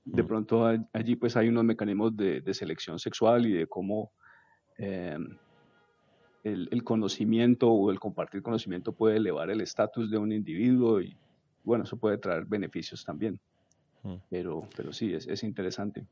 [0.07, 4.11] de pronto allí pues hay unos mecanismos de, selección sexual y de cómo
[4.77, 5.37] em,
[6.43, 11.15] el, conocimiento o el compartir conocimiento puede elevar el estatus de un individuo y
[11.63, 13.39] bueno, eso puede traer beneficios también.
[14.29, 16.05] Pero, pero sí, es, es interesante.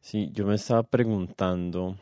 [0.00, 1.96] Sí, yo me estaba preguntando,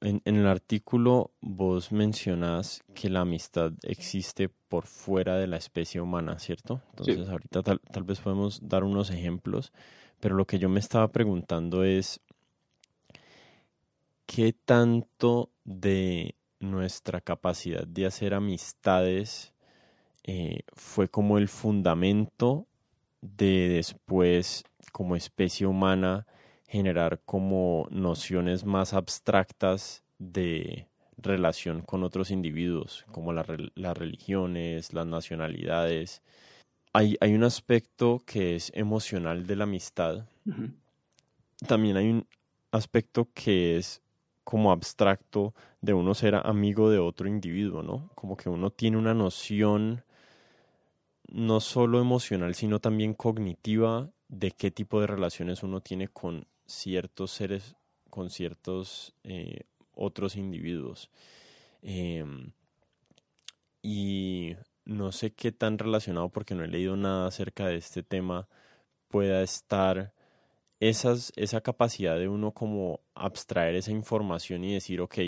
[0.00, 6.00] en, en, el artículo vos mencionas que la amistad existe por fuera de la especie
[6.00, 6.80] humana, ¿cierto?
[6.90, 9.72] Entonces ahorita tal, tal, vez podemos dar unos ejemplos,
[10.18, 12.22] pero lo que yo me estaba preguntando es,
[14.24, 19.52] ¿qué tanto de nuestra capacidad de hacer amistades
[20.24, 22.66] eh, fue como el fundamento
[23.20, 26.26] de después, como especie humana,
[26.66, 30.86] generar como nociones más abstractas de
[31.16, 36.22] relación con otros individuos, como las religiones, las nacionalidades,
[36.92, 40.26] hay, hay un aspecto que es emocional de la amistad.
[41.66, 42.26] También hay un
[42.70, 44.02] aspecto que es
[44.48, 48.08] como abstracto de uno ser amigo de otro individuo, ¿no?
[48.14, 50.04] Como que uno tiene una noción
[51.30, 57.30] no solo emocional, sino también cognitiva de qué tipo de relaciones uno tiene con ciertos
[57.30, 57.76] seres,
[58.08, 61.10] con ciertos eh, otros individuos.
[61.82, 62.52] Em,
[63.82, 68.48] y no sé qué tan relacionado, porque no he leído nada acerca de este tema,
[69.08, 70.14] pueda estar
[70.80, 75.18] esas, esa capacidad de uno como abstraer esa información y decir, ok,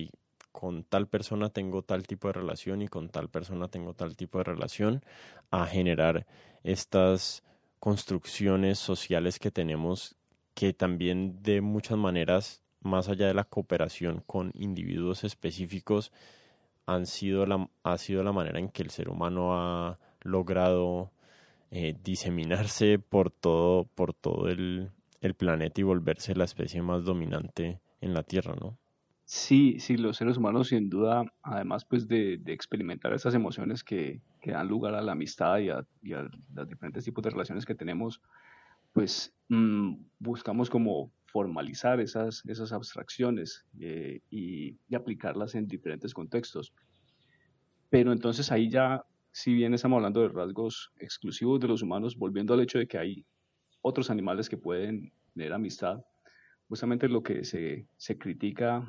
[0.52, 4.38] con tal persona tengo tal tipo de relación y con tal persona tengo tal tipo
[4.38, 5.02] de relación,
[5.50, 6.26] a generar
[6.62, 7.42] estas
[7.78, 10.16] construcciones sociales que tenemos
[10.54, 16.12] que también de muchas maneras, más allá de la cooperación con individuos específicos,
[16.86, 21.12] han sido la, ha sido la manera en que el ser humano ha logrado
[21.70, 24.90] eh, diseminarse por todo, por todo el,
[25.34, 28.78] planeta y volverse la especie más dominante en la Tierra, ¿no?
[29.24, 34.66] Sí, sí, los seres humanos sin duda, además pues de, experimentar esas emociones que, dan
[34.66, 35.86] lugar a la amistad y a,
[36.52, 38.20] los diferentes tipos de relaciones que tenemos,
[38.92, 46.72] pues mm, buscamos como formalizar esas, esas abstracciones eh, y, aplicarlas en diferentes contextos.
[47.88, 52.54] Pero entonces ahí ya, si bien estamos hablando de rasgos exclusivos de los humanos, volviendo
[52.54, 53.24] al hecho de que hay
[53.82, 56.04] otros animales que pueden tener amistad,
[56.68, 58.86] justamente lo que se, se critica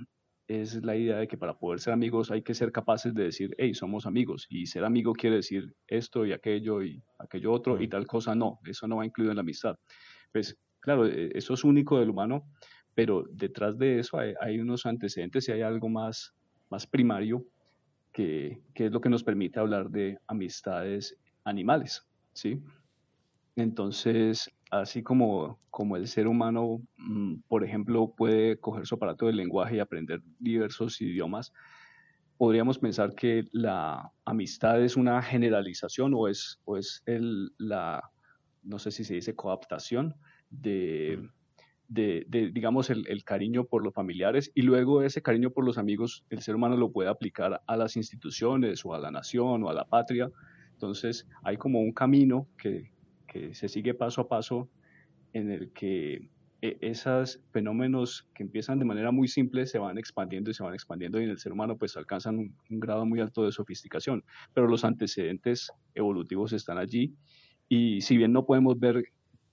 [0.47, 3.55] es la idea de que para poder ser amigos hay que ser capaces de decir,
[3.57, 4.47] hey, somos amigos.
[4.49, 8.59] Y ser amigo quiere decir esto y aquello y aquello otro y tal cosa no.
[8.65, 9.77] Eso no va incluido en la amistad.
[10.31, 12.43] Pues claro, e, eso es único del humano,
[12.93, 16.33] pero detrás de eso hay, unos antecedentes y hay algo más,
[16.69, 17.45] más primario
[18.11, 22.61] que, es lo que nos permite hablar de amistades animales, ¿sí?
[23.55, 29.33] Entonces, así como, como el ser humano, mm, por ejemplo, puede coger su aparato de
[29.33, 31.53] lenguaje y aprender diversos idiomas,
[32.37, 38.09] podríamos pensar que la amistad es una generalización o es, o es el, la,
[38.63, 40.15] no sé si se dice coaptación
[40.49, 41.29] de,
[41.89, 46.23] de, digamos, el, el, cariño por los familiares y luego ese cariño por los amigos,
[46.29, 49.73] el ser humano lo puede aplicar a las instituciones o a la nación o a
[49.73, 50.31] la patria.
[50.71, 52.91] Entonces hay como un camino que,
[53.31, 54.69] que se sigue paso a paso
[55.31, 56.29] en el que
[56.61, 60.73] e, esos fenómenos que empiezan de manera muy simple se van expandiendo y se van
[60.73, 64.25] expandiendo y en el ser humano pues alcanzan un, un grado muy alto de sofisticación,
[64.53, 67.15] pero los antecedentes evolutivos están allí
[67.69, 69.01] y si bien no podemos ver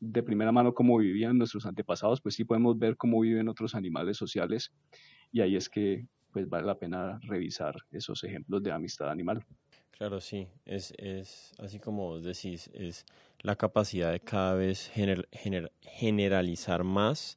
[0.00, 4.16] de primera mano cómo vivían nuestros antepasados, pues sí podemos ver cómo viven otros animales
[4.16, 4.72] sociales
[5.30, 9.44] y ahí es que pues vale la pena revisar esos ejemplos de amistad animal.
[9.98, 13.04] Claro, sí, es, es así como vos decís, es
[13.40, 14.92] la capacidad de cada vez
[15.82, 17.36] generalizar más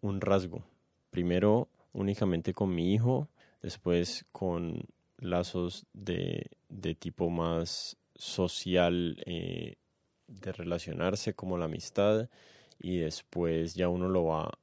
[0.00, 0.64] un rasgo.
[1.10, 3.28] Primero únicamente con mi hijo,
[3.60, 4.86] después con
[5.18, 9.76] lazos de, de tipo más social, eh,
[10.28, 12.30] de relacionarse como la amistad
[12.78, 14.58] y después ya uno lo va,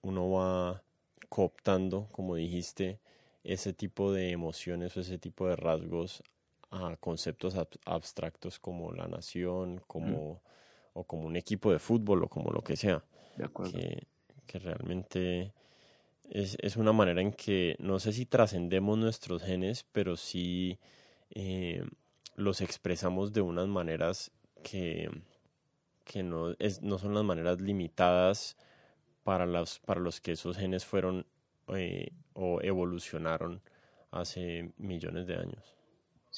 [0.00, 0.82] uno va
[1.28, 3.00] cooptando, como dijiste,
[3.44, 6.22] ese tipo de emociones o ese tipo de rasgos
[6.70, 10.42] a conceptos abstractos como la nación, como,
[10.92, 13.02] o como un equipo de fútbol o como lo que sea.
[13.72, 14.06] Que,
[14.46, 15.52] que realmente
[16.28, 20.78] es, es, una manera en que no sé si trascendemos nuestros genes, pero sí
[21.30, 21.84] eh,
[22.36, 24.30] los expresamos de unas maneras
[24.62, 25.10] que,
[26.04, 28.56] que no, es, no son las maneras limitadas
[29.24, 31.26] para los, para los que esos genes fueron
[31.68, 33.60] eh, o evolucionaron
[34.10, 35.79] hace millones de años.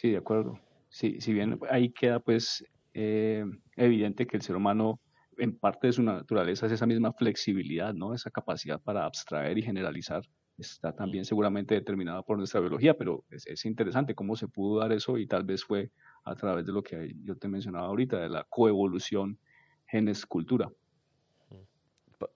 [0.02, 0.58] Sí, de acuerdo.
[0.88, 3.44] Sí, si bien ahí queda pues eh,
[3.76, 5.00] evidente que el ser humano
[5.38, 8.12] en parte de su naturaleza es esa misma flexibilidad, ¿no?
[8.12, 10.24] Esa capacidad para abstraer y generalizar
[10.58, 14.90] está también seguramente determinada por nuestra biología, pero es, es, interesante cómo se pudo dar
[14.90, 15.92] eso y tal vez fue
[16.24, 19.38] a través de lo que yo te mencionaba ahorita, de la coevolución
[19.86, 20.68] genes-cultura.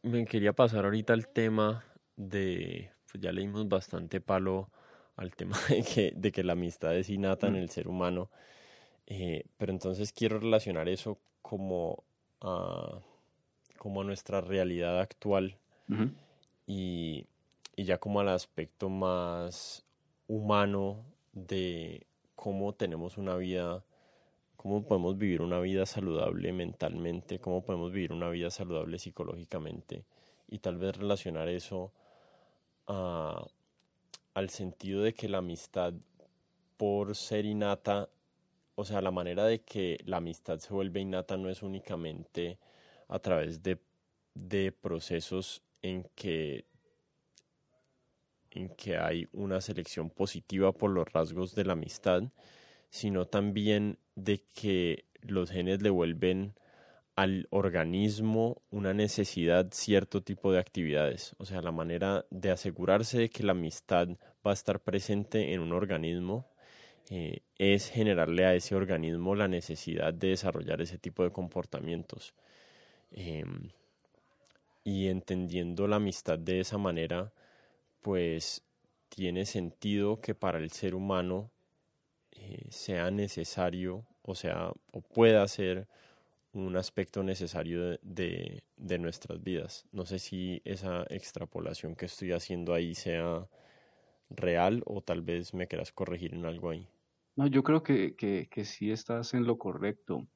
[0.05, 4.71] Me quería pasar ahorita al tema de, pues ya leímos bastante palo
[5.17, 7.57] al tema de que, de que la amistad es innata en mm.
[7.57, 8.31] el ser humano,
[9.07, 12.05] eh, pero entonces quiero relacionar eso como
[12.41, 13.01] a,
[13.79, 15.57] como nuestra realidad actual
[16.67, 17.27] y,
[17.77, 19.85] y ya como al aspecto más
[20.27, 23.85] humano de cómo tenemos una vida,
[24.57, 30.05] cómo podemos vivir una vida saludable mentalmente, cómo podemos vivir una vida saludable psicológicamente
[30.49, 31.93] y tal vez relacionar eso
[34.37, 35.95] al sentido de que la amistad
[36.77, 38.11] por ser innata
[38.77, 42.59] o sea, la manera de que la amistad se vuelve innata no es únicamente
[43.09, 43.79] a través de,
[44.35, 46.67] de procesos en que,
[48.51, 52.25] en que hay una selección positiva por los rasgos de la amistad,
[52.91, 56.55] sino también de que los genes le vuelven
[57.17, 61.35] al organismo una necesidad cierto tipo de actividades.
[61.39, 64.09] O sea, la manera de asegurarse de que la amistad
[64.47, 66.47] va a estar presente en un organismo
[67.09, 72.35] eh, es generarle a ese organismo la necesidad de desarrollar ese tipo de comportamientos.
[73.13, 73.71] Em,
[74.85, 77.33] y entendiendo la amistad de esa manera,
[78.03, 78.63] pues
[79.09, 81.51] tiene sentido que para el ser humano
[82.33, 85.89] eh, sea necesario, o sea, o pueda ser
[86.57, 89.87] un aspecto necesario de, de, nuestras vidas.
[89.93, 93.47] No sé si esa extrapolación que estoy haciendo ahí sea
[94.31, 96.89] real o tal vez me quieras corregir en algo ahí.
[97.37, 100.27] No, yo creo que, que, que sí estás en lo correcto.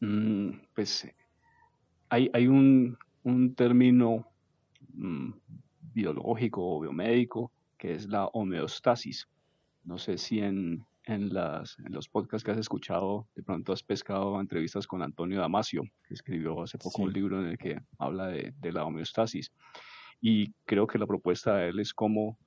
[0.00, 1.06] Mm, pues
[2.08, 4.26] hay, hay un, un término
[4.94, 5.32] mm,
[5.92, 9.28] biológico o biomédico que es la homeostasis.
[9.84, 13.82] No sé si en, en, las, en los podcasts que has escuchado, de pronto has
[13.82, 18.28] pescado entrevistas con Antonio Damasio, que escribió hace poco un libro en el que habla
[18.28, 19.52] de, de, la homeostasis.
[20.20, 22.38] Y creo que la propuesta de él es cómo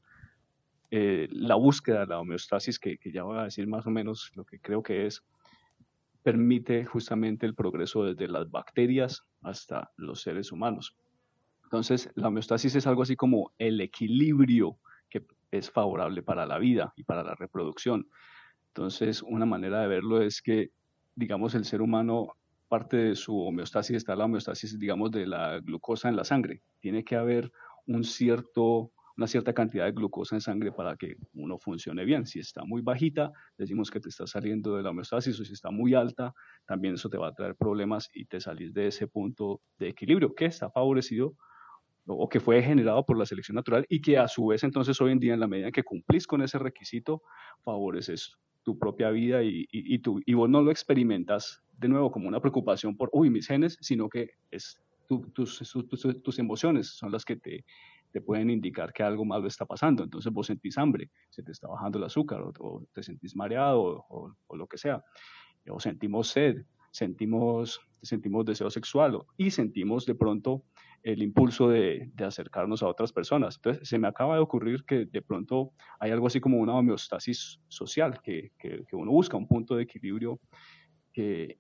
[0.96, 4.46] eh, la búsqueda de la homeostasis, que, ya voy a decir más o menos lo
[4.46, 5.24] que creo que es,
[6.22, 10.96] permite justamente el progreso desde las bacterias hasta los seres humanos.
[11.64, 14.78] Entonces, la homeostasis es algo así como el equilibrio
[15.10, 18.08] que es favorable para la vida y para la reproducción.
[18.76, 20.72] Entonces, una manera de verlo es que,
[21.14, 22.30] digamos, el ser humano,
[22.68, 26.64] parte de su homeostasis está la homeostasis, digamos, de la glucosa en la sangre.
[26.80, 27.52] Tiene que haber
[27.86, 28.02] una
[29.28, 32.26] cierta cantidad de glucosa en sangre para que uno funcione bien.
[32.26, 35.70] Si está muy bajita, decimos que te está saliendo de la homeostasis, o si está
[35.70, 36.34] muy alta,
[36.66, 40.34] también eso te va a traer problemas y te salís de ese punto de equilibrio
[40.34, 41.36] que está favorecido
[42.08, 45.12] o que fue generado por la selección natural y que a su vez entonces hoy
[45.12, 47.22] en día en la medida en que cumplís con ese requisito,
[47.62, 52.28] favoreces tu propia vida y, y, tú, y vos no lo experimentas de nuevo como
[52.28, 57.26] una preocupación por, uy, mis genes, sino que es tus, tus, tus, emociones son las
[57.26, 57.66] que te,
[58.14, 60.04] te pueden indicar que algo malo está pasando.
[60.04, 64.56] Entonces vos sentís hambre, se te está bajando el azúcar, o, te sentís mareado, o,
[64.56, 65.04] lo que sea.
[65.70, 66.64] O sentimos sed,
[66.94, 70.64] sentimos, sentimos deseo sexual, y sentimos de pronto
[71.02, 73.58] el impulso de, de, acercarnos a otras personas.
[73.58, 77.60] Entonces, se me acaba de ocurrir que de pronto hay algo así como una homeostasis
[77.68, 80.40] social, que, que, uno busca un punto de equilibrio
[81.12, 81.58] que,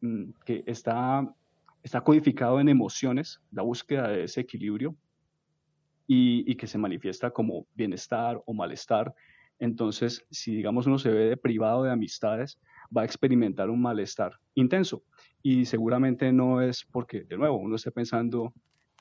[0.00, 1.28] mm, que está,
[1.82, 4.94] está codificado en emociones, la búsqueda de ese equilibrio,
[6.06, 9.14] y, que se manifiesta como bienestar o malestar.
[9.58, 12.60] Entonces, si digamos uno se ve privado de amistades,
[12.96, 15.04] va a experimentar un malestar intenso.
[15.42, 18.52] Y seguramente no es porque, de nuevo, uno esté pensando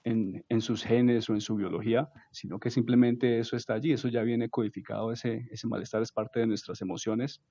[0.04, 4.08] en, en, sus genes o en su biología, sino que simplemente eso está allí, eso
[4.08, 7.42] ya viene codificado, ese, ese malestar es parte de nuestras emociones.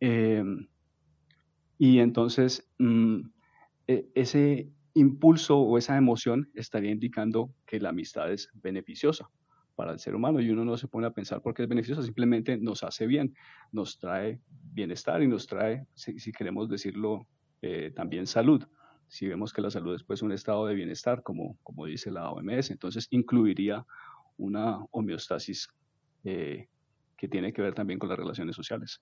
[0.00, 0.42] Eh,
[1.76, 3.20] y entonces, mm,
[3.86, 9.30] e, ese, impulso o esa emoción estaría indicando que la amistad es beneficiosa.
[9.78, 12.02] Para el ser humano y uno no se pone a pensar por qué es beneficiosa,
[12.02, 13.36] simplemente nos hace bien,
[13.70, 17.28] nos trae bienestar y nos trae, si, queremos decirlo,
[17.62, 18.66] eh, también salud.
[19.06, 22.28] Si vemos que la salud es pues un estado de bienestar, como, como dice la
[22.28, 23.86] OMS, entonces incluiría
[24.36, 25.68] una homeostasis
[26.24, 26.66] eh,
[27.16, 29.00] que tiene que ver también con las relaciones sociales.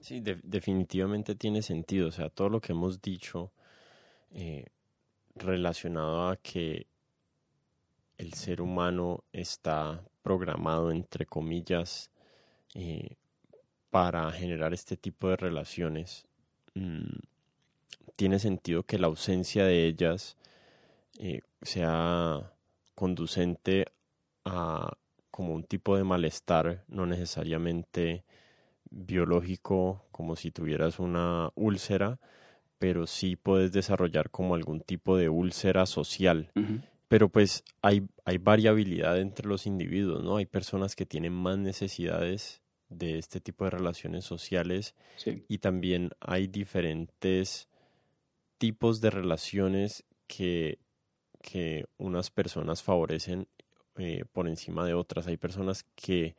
[0.00, 2.08] Sí, definitivamente tiene sentido.
[2.08, 3.54] O sea, todo lo que hemos dicho
[4.32, 4.66] eh,
[5.34, 6.88] relacionado a que
[8.18, 12.10] el ser humano está programado, entre comillas,
[12.74, 13.16] eh,
[13.90, 16.26] para generar este tipo de relaciones,
[16.74, 17.18] mm,
[18.16, 20.36] tiene sentido que la ausencia de ellas
[21.18, 22.52] eh, sea
[22.94, 23.86] conducente
[24.44, 24.92] a
[25.30, 28.24] como un tipo de malestar, no necesariamente
[28.90, 32.18] biológico, como si tuvieras una úlcera,
[32.78, 36.50] pero sí puedes desarrollar como algún tipo de úlcera social
[37.08, 40.36] pero pues hay, hay variabilidad entre los individuos, ¿no?
[40.36, 44.94] Hay personas que tienen más necesidades de este tipo de relaciones sociales
[45.48, 47.68] y también hay diferentes
[48.58, 50.78] tipos de relaciones que,
[51.42, 53.48] que unas personas favorecen
[53.96, 55.26] eh, por encima de otras.
[55.26, 56.36] Hay personas que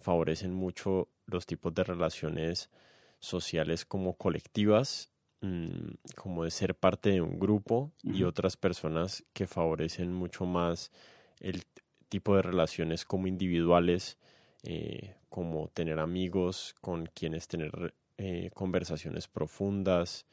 [0.00, 2.70] favorecen mucho los tipos de relaciones
[3.18, 5.10] sociales como colectivas
[5.42, 10.92] Mm, como de ser parte de un grupo y otras personas que favorecen mucho más
[11.40, 11.62] el
[12.10, 14.18] tipo de relaciones como individuales,
[14.64, 20.26] eh, como tener amigos con quienes tener eh, conversaciones profundas.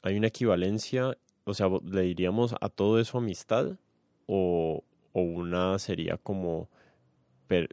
[0.00, 1.18] ¿Hay una equivalencia?
[1.44, 3.76] O sea, ¿le diríamos a todo eso amistad?
[4.26, 6.70] ¿O, o una sería como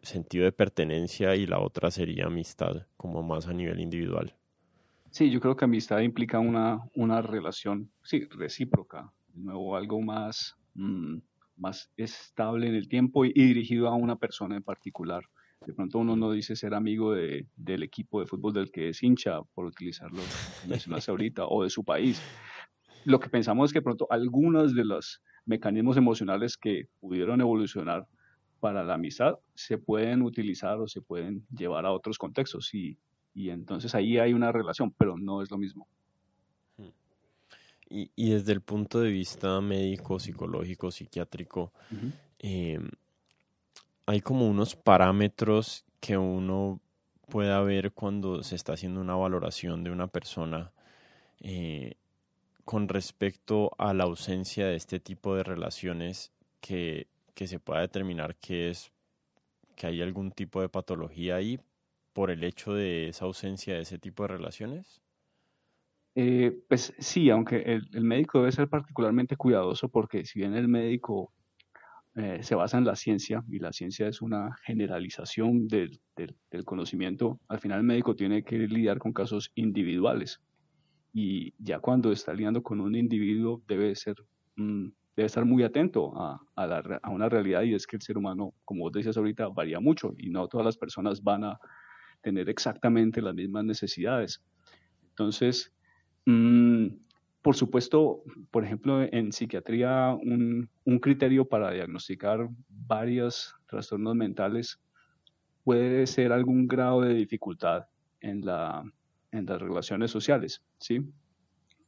[0.01, 4.35] sentido de pertenencia y la otra sería amistad, como más a nivel individual?
[5.11, 11.17] Sí, yo creo que amistad implica una, una relación, sí, recíproca, nuevo, algo más, mm,
[11.57, 15.23] más estable en el tiempo y, dirigido a una persona en particular.
[15.65, 19.03] De pronto uno no dice ser amigo de, del equipo de fútbol del que es
[19.03, 20.21] hincha, por utilizarlo
[20.67, 22.21] mencionaste ahorita, o de su país.
[23.03, 28.07] Lo que pensamos es que pronto algunos de los mecanismos emocionales que pudieron evolucionar
[28.59, 32.97] para la amistad se pueden utilizar o se pueden llevar a otros contextos y
[33.39, 35.87] y entonces ahí hay una relación, pero no es lo mismo.
[37.89, 41.71] Y, y desde el punto de vista médico, psicológico, psiquiátrico,
[42.37, 42.89] em,
[44.05, 46.81] hay como unos parámetros que uno
[47.29, 50.73] pueda ver cuando se está haciendo una valoración de una persona
[51.39, 51.93] eh,
[52.65, 58.35] con respecto a la ausencia de este tipo de relaciones que, que se pueda determinar
[58.35, 58.91] que es
[59.77, 61.57] que hay algún tipo de patología ahí
[62.19, 65.01] por el hecho de esa ausencia de ese tipo de relaciones?
[66.15, 67.63] Eh, pues sí, aunque
[67.93, 71.31] el, médico debe ser particularmente cuidadoso porque si bien el médico
[72.15, 76.01] eh, se basa en la ciencia y la ciencia es una generalización del,
[76.65, 80.41] conocimiento, al final el médico tiene que lidiar con casos individuales
[81.13, 84.15] y ya cuando está lidiando con un individuo debe ser
[84.57, 88.53] mm, debe estar muy atento a, a, una realidad y es que el ser humano,
[88.65, 91.59] como vos decías ahorita, varía mucho y no todas las personas van a
[92.21, 94.41] tener exactamente las mismas necesidades.
[95.09, 95.73] Entonces,
[96.25, 96.87] mm,
[97.41, 100.69] por supuesto, por ejemplo, en psiquiatría, un,
[101.01, 104.79] criterio para diagnosticar varios trastornos mentales
[105.63, 107.87] puede ser algún grado de dificultad
[108.21, 108.83] en, la,
[109.31, 111.01] en las relaciones sociales, ¿sí?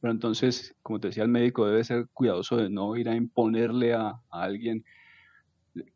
[0.00, 3.94] Pero entonces, como te decía, el médico debe ser cuidadoso de no ir a imponerle
[3.94, 4.84] a, a alguien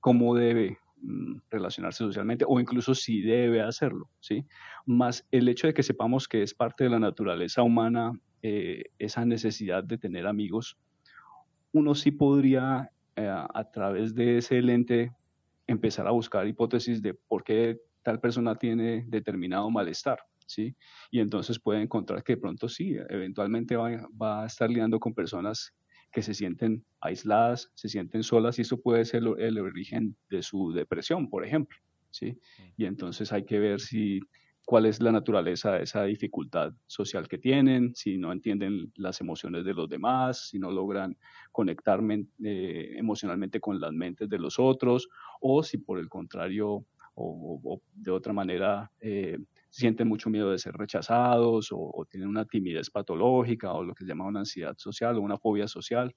[0.00, 0.78] cómo debe
[1.50, 4.44] relacionarse socialmente o incluso si debe hacerlo, ¿sí?
[4.84, 9.24] Más el hecho de que sepamos que es parte de la naturaleza humana eh, esa
[9.24, 10.76] necesidad de tener amigos,
[11.72, 15.12] uno sí podría eh, a través de ese lente
[15.66, 20.76] empezar a buscar hipótesis de por qué tal persona tiene determinado malestar, ¿sí?
[21.10, 25.12] Y entonces puede encontrar que de pronto sí, eventualmente va, va a estar lidiando con
[25.12, 25.74] personas
[26.12, 30.72] que se sienten aisladas, se sienten solas y eso puede ser el origen de su
[30.72, 31.76] depresión, por ejemplo.
[32.10, 32.38] ¿sí?
[32.76, 34.20] Y entonces hay que ver si
[34.66, 39.64] cuál es la naturaleza de esa dificultad social que tienen, si no entienden las emociones
[39.64, 41.16] de los demás, si no logran
[41.52, 42.00] conectar
[42.42, 45.08] eh, emocionalmente con las mentes de los otros,
[45.40, 46.84] o si por el contrario
[47.14, 49.38] o, de otra manera eh,
[49.76, 54.08] sienten mucho miedo de ser rechazados o, tienen una timidez patológica o lo que se
[54.08, 56.14] llama una ansiedad social o una fobia social.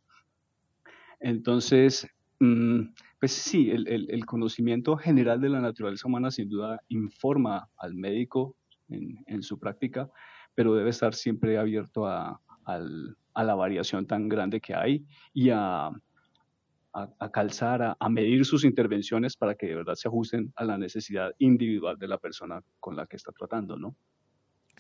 [1.20, 2.08] Entonces,
[2.40, 2.82] mm,
[3.20, 8.56] pues sí, el, conocimiento general de la naturaleza humana sin duda informa al médico
[8.88, 10.10] en, su práctica,
[10.56, 12.42] pero debe estar siempre abierto a,
[13.36, 15.92] la variación tan grande que hay y a,
[17.04, 21.34] a, calzar, a, medir sus intervenciones para que de verdad se ajusten a la necesidad
[21.40, 23.96] individual de la persona con la que está tratando, ¿no?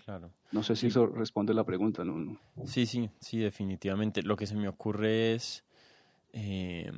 [0.05, 0.31] Claro.
[0.51, 2.39] No sé si eso responde la pregunta, ¿no?
[2.65, 4.23] Sí, sí, sí, definitivamente.
[4.23, 5.65] Lo que se me ocurre es,
[6.33, 6.91] eh,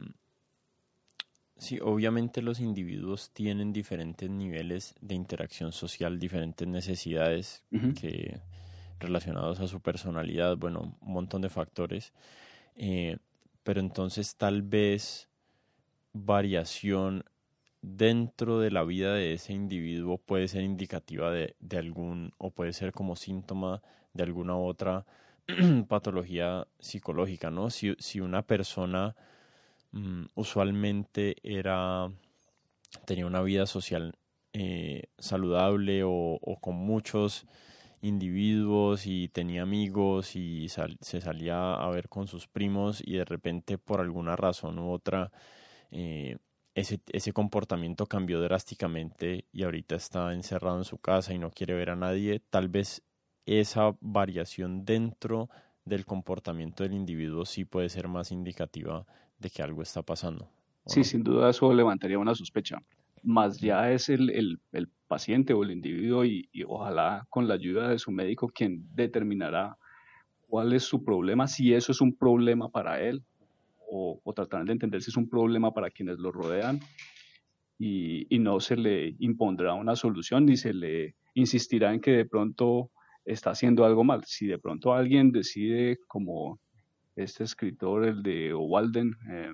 [1.58, 7.64] sí, obviamente los individuos tienen diferentes niveles de interacción social, diferentes necesidades
[8.00, 8.40] que
[9.02, 12.14] relacionados a su personalidad, bueno, un montón de factores.
[12.76, 13.18] Eh,
[13.64, 15.30] pero entonces tal vez
[16.14, 17.24] variación
[17.82, 22.92] dentro de la vida de ese individuo puede ser indicativa de, algún o puede ser
[22.92, 23.82] como síntoma
[24.14, 25.06] de alguna otra
[25.88, 27.70] patología psicológica, ¿no?
[27.70, 29.16] Si, si una persona
[29.92, 32.12] mm, usualmente era
[33.06, 34.16] tenía una vida social
[34.54, 37.46] eh, saludable o, con muchos
[38.02, 43.78] individuos y tenía amigos y se salía a ver con sus primos y de repente
[43.78, 45.32] por alguna razón u otra
[45.92, 46.38] eh,
[46.74, 51.74] ese, ese comportamiento cambió drásticamente y ahorita está encerrado en su casa y no quiere
[51.74, 53.04] ver a nadie, tal vez
[53.46, 55.50] esa variación dentro
[55.84, 59.06] del comportamiento del individuo sí puede ser más indicativa
[59.40, 60.50] de que algo está pasando.
[60.86, 62.82] Sí, sin duda eso levantaría una sospecha
[63.24, 67.90] más ya es el, el, el paciente o el individuo y, ojalá con la ayuda
[67.90, 69.78] de su médico quien determinará
[70.48, 73.24] cuál es su problema, si eso es un problema para él
[73.90, 76.80] o, o tratarán de entender si es un problema para quienes lo rodean
[77.78, 82.26] y, y, no se le impondrá una solución ni se le insistirá en que de
[82.26, 82.92] pronto
[83.26, 84.24] está haciendo algo mal.
[84.26, 86.60] Si de pronto alguien decide, como
[87.16, 89.52] este escritor, el de Walden, eh,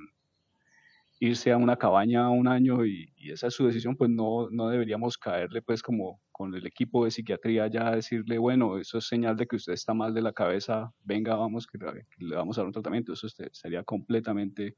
[1.19, 5.17] irse a una cabaña un año y, esa es su decisión, pues no, no deberíamos
[5.17, 9.47] caerle pues como con el equipo de psiquiatría ya decirle, bueno, eso es señal de
[9.47, 11.77] que usted está mal de la cabeza, venga, vamos, que,
[12.19, 14.77] le vamos a dar un tratamiento, eso sería completamente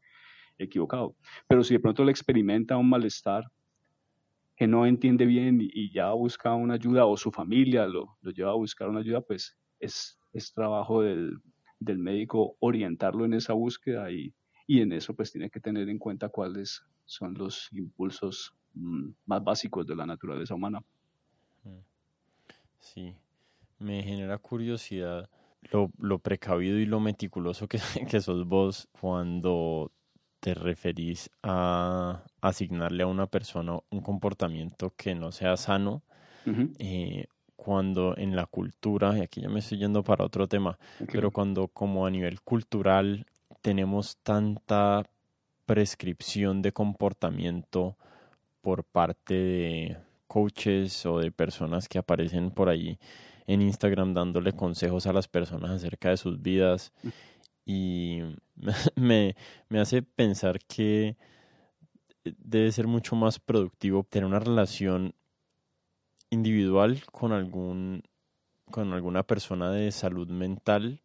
[0.57, 1.15] equivocado.
[1.47, 3.43] Pero si de pronto le experimenta un malestar
[4.55, 8.51] que no entiende bien y, ya busca una ayuda o su familia lo, lo lleva
[8.51, 11.37] a buscar una ayuda, pues es, es trabajo del,
[11.79, 14.33] del médico orientarlo en esa búsqueda y,
[14.69, 19.43] y en eso pues tiene que tener en cuenta cuáles son los impulsos mm, más
[19.43, 20.83] básicos de la naturaleza humana.
[21.63, 21.79] Mm.
[22.77, 23.15] Sí,
[23.79, 25.27] me genera curiosidad
[25.71, 29.91] lo, lo precavido y lo meticuloso que, que sos vos cuando
[30.39, 36.03] te referís a asignarle a una persona un comportamiento que no sea sano,
[36.77, 40.77] eh, cuando en la cultura, y aquí ya me estoy yendo para otro tema,
[41.11, 43.25] pero cuando como a nivel cultural
[43.61, 45.03] tenemos tanta
[45.65, 47.97] prescripción de comportamiento
[48.61, 49.97] por parte de
[50.27, 52.99] coaches o de personas que aparecen por ahí
[53.47, 56.93] en Instagram dándole consejos a las personas acerca de sus vidas.
[57.65, 58.19] Y
[58.95, 59.35] me,
[59.69, 61.17] me hace pensar que
[62.23, 65.13] debe ser mucho más productivo tener una relación
[66.29, 68.03] individual con algún
[68.69, 71.01] con alguna persona de salud mental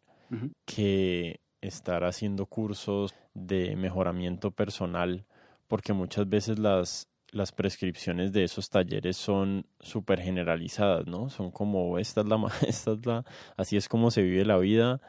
[0.65, 5.25] que estar haciendo cursos de mejoramiento personal,
[5.67, 11.29] porque muchas veces las, las prescripciones de esos talleres son súper generalizadas, ¿no?
[11.29, 12.37] Son como, esta es, la,
[12.67, 13.25] esta es la,
[13.57, 15.01] así es como se vive la vida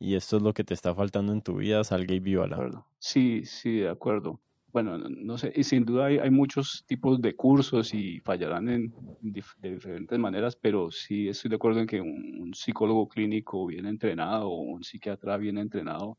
[0.00, 3.44] y esto es lo que te está faltando en tu vida, salga y la Sí,
[3.44, 4.40] sí, de acuerdo
[4.74, 9.70] bueno, no sé, y sin duda hay, muchos tipos de cursos y fallarán en, de
[9.70, 14.62] diferentes maneras, pero sí estoy de acuerdo en que un, psicólogo clínico bien entrenado o
[14.62, 16.18] un psiquiatra bien entrenado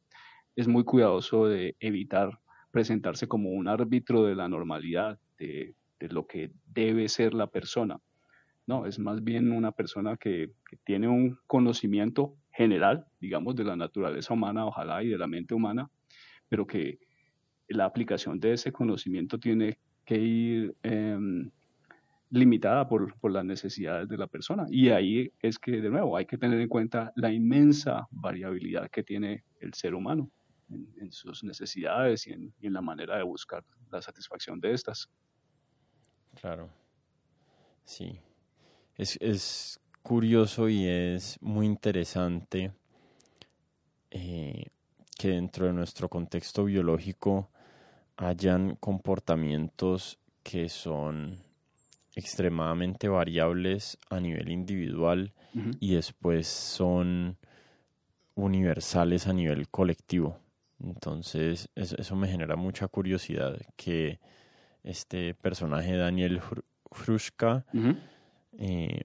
[0.55, 2.39] es muy cuidadoso de evitar
[2.71, 7.99] presentarse como un árbitro de la normalidad, de, lo que debe ser la persona.
[8.67, 13.75] No, es más bien una persona que, que tiene un conocimiento general, digamos, de la
[13.75, 15.89] naturaleza humana, ojalá, y de la mente humana,
[16.47, 16.99] pero que
[17.67, 21.49] la aplicación de ese conocimiento tiene que ir em,
[22.29, 24.65] limitada por, por, las necesidades de la persona.
[24.69, 29.03] Y ahí es que, de nuevo, hay que tener en cuenta la inmensa variabilidad que
[29.03, 30.29] tiene el ser humano
[30.69, 35.09] en, sus necesidades y en, la manera de buscar la satisfacción de estas.
[36.39, 36.69] Claro,
[37.83, 38.19] sí.
[38.97, 42.73] Es, es curioso y es muy interesante
[44.11, 44.67] eh,
[45.25, 47.49] que dentro de nuestro contexto biológico
[48.15, 51.39] hayan comportamientos que son
[52.15, 55.33] extremadamente variables a nivel individual
[55.79, 57.37] y después son
[58.35, 60.37] universales a nivel colectivo.
[60.79, 64.19] Entonces, eso, me genera mucha curiosidad que
[64.83, 66.39] este personaje Daniel
[66.91, 67.65] Hrushka
[68.59, 69.01] eh,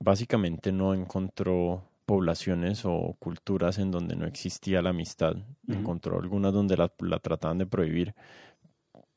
[0.00, 5.36] básicamente no encontró poblaciones o culturas en donde no existía la amistad.
[5.68, 8.14] Encontró algunas donde la, la trataban de prohibir,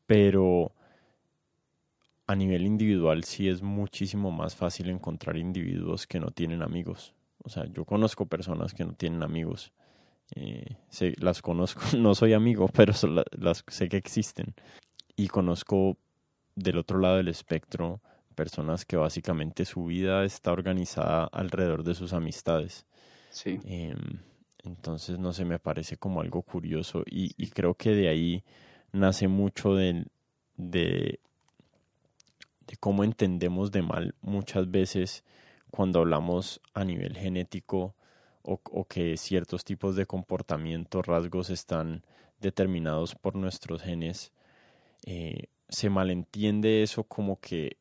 [0.05, 0.73] pero
[2.27, 7.13] a nivel individual sí es muchísimo más fácil encontrar individuos que no tienen amigos.
[7.43, 9.71] O sea, yo conozco personas que no tienen amigos.
[10.35, 10.75] Eh,
[11.19, 12.93] las conozco, no soy amigo, pero
[13.31, 14.53] las, sé que existen.
[15.15, 15.97] Y conozco
[16.55, 18.01] del otro lado del espectro
[18.37, 22.85] personas que básicamente su vida está organizada alrededor de sus amistades.
[23.31, 23.59] Sí.
[23.65, 24.21] Em,
[24.63, 28.43] entonces, no sé, me parece como algo curioso y, y creo que de ahí
[28.93, 30.05] nace mucho de,
[30.55, 31.19] de
[32.67, 35.23] de cómo entendemos de mal muchas veces
[35.71, 37.95] cuando hablamos a nivel genético
[38.49, 42.05] o, que ciertos tipos de comportamiento, rasgos están
[42.39, 44.31] determinados por nuestros genes,
[45.05, 47.75] eh, se malentiende eso como que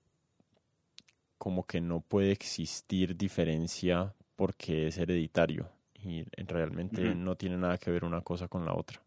[1.39, 7.91] como que no puede existir diferencia porque es hereditario y realmente no tiene nada que
[7.91, 9.01] ver una cosa con la otra.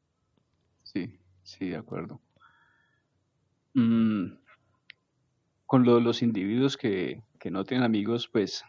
[0.83, 2.19] Sí, sí, de acuerdo.
[3.73, 4.33] Mm,
[5.65, 7.21] con lo de los individuos que,
[7.51, 8.63] no tienen amigos, pues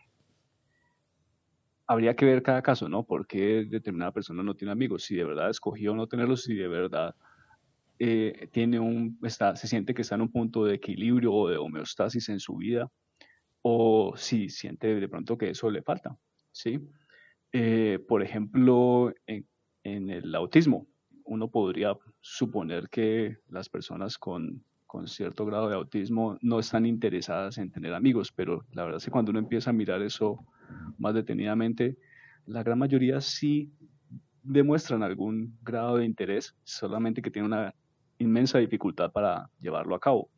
[1.87, 3.03] habría que ver cada caso, ¿no?
[3.05, 5.05] ¿Por qué determinada persona no tiene amigos?
[5.05, 7.17] Si de verdad escogió no tenerlos, si de verdad
[7.99, 11.57] eh, tiene un, está, se siente que está en un punto de equilibrio o de
[11.57, 12.91] homeostasis en su vida,
[13.63, 16.17] o si siente de pronto que eso le falta,
[16.53, 16.81] ¿sí?
[17.53, 19.47] Eh, por ejemplo, en,
[19.83, 20.87] el autismo,
[21.25, 27.59] uno podría suponer que las personas con con cierto grado de autismo no están interesadas
[27.59, 30.45] en tener amigos, pero la verdad es que cuando uno empieza a mirar eso
[30.99, 31.97] más detenidamente,
[32.47, 33.73] la gran mayoría sí
[34.43, 37.73] demuestran algún grado de interés, solamente que tienen una
[38.19, 40.29] inmensa dificultad para llevarlo a cabo.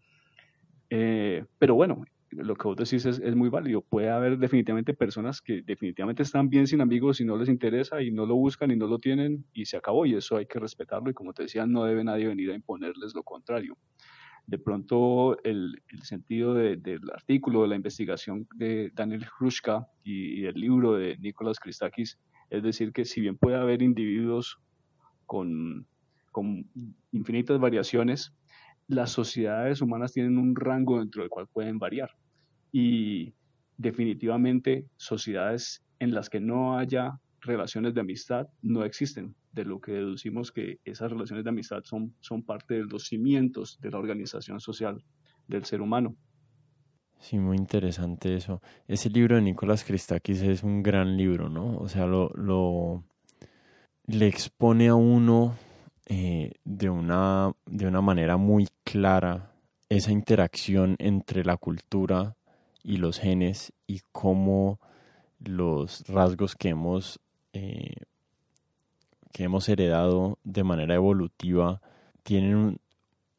[0.91, 3.83] Eh, pero bueno, lo que vos decís es, muy válido.
[3.83, 8.11] Puede haber definitivamente personas que definitivamente están bien sin amigos y no les interesa y
[8.11, 11.11] no lo buscan y no lo tienen y se acabó y eso hay que respetarlo
[11.11, 13.77] y como te decía, no debe nadie venir a imponerles lo contrario
[14.47, 20.95] de pronto el, sentido del artículo, de la investigación de Daniel Hrushka y, el libro
[20.95, 22.19] de Nicolás Christakis,
[22.51, 24.59] es decir, que si bien puede haber individuos
[25.27, 25.87] con
[27.13, 28.35] infinitas variaciones,
[28.89, 32.11] las sociedades humanas tienen un rango dentro del cual pueden variar.
[32.73, 33.35] Y
[33.77, 39.93] definitivamente sociedades en las que no haya relaciones de amistad no existen, de lo que
[39.93, 44.61] deducimos que esas relaciones de amistad son, son parte de los cimientos de la organización
[44.61, 45.05] social
[45.49, 46.17] del ser humano.
[47.19, 48.61] Sí, muy interesante eso.
[48.89, 51.77] Ese libro de Nicolás Christakis es un gran libro, ¿no?
[51.77, 53.05] O sea, lo, lo
[54.07, 55.57] le expone a uno
[56.07, 59.53] eh, de, una, de una manera muy clara
[59.89, 62.35] esa interacción entre la cultura
[62.83, 64.81] y los genes y cómo
[65.41, 67.21] los rasgos que hemos
[67.53, 67.95] eh,
[69.33, 71.81] que hemos heredado de manera evolutiva
[72.23, 72.79] tienen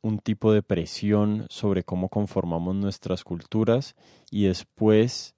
[0.02, 3.96] un, tipo de presión sobre cómo conformamos nuestras culturas
[4.30, 5.36] y después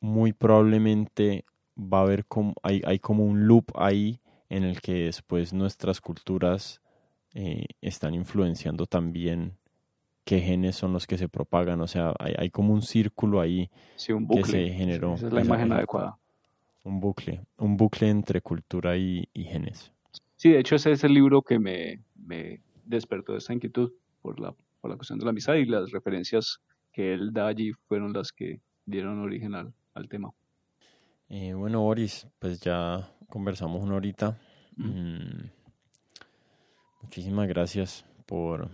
[0.00, 1.44] muy probablemente
[1.78, 4.20] va a haber como, hay, hay como un loop ahí
[4.50, 6.80] en el que después nuestras culturas
[7.32, 9.56] eh, están influenciando también
[10.24, 13.70] qué genes son los que se propagan, o sea, hay, hay como un círculo ahí
[13.96, 15.14] que se generó.
[15.14, 16.18] Esa es la imagen adecuada
[16.84, 19.92] un bucle, un bucle entre cultura y, genes.
[20.36, 24.54] Sí, de hecho ese es el libro que me, me despertó esta inquietud por la,
[24.80, 26.60] por la cuestión de la amistad y las referencias
[26.92, 29.72] que él da allí fueron las que dieron origen al,
[30.08, 30.30] tema.
[31.28, 34.38] Eh, bueno, Boris, pues ya conversamos una horita.
[34.76, 35.48] Mm,
[37.02, 38.70] muchísimas gracias por,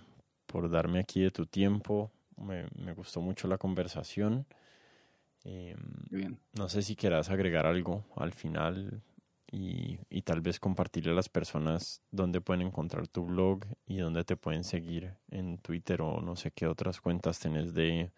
[0.51, 2.11] por darme aquí de tu tiempo.
[2.37, 4.47] Me, me gustó mucho la conversación.
[5.45, 5.77] Eh,
[6.53, 9.01] no sé si quieras agregar algo al final
[9.51, 14.23] y, y, tal vez compartirle a las personas dónde pueden encontrar tu blog y dónde
[14.25, 18.11] te pueden seguir en Twitter o no sé qué otras cuentas tenés de,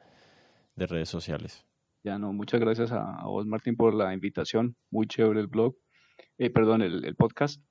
[0.74, 1.64] de redes sociales.
[2.02, 5.76] Ya no, muchas gracias a, vos Martín por la invitación, muy chévere el blog,
[6.38, 7.62] eh, perdón, el, el podcast.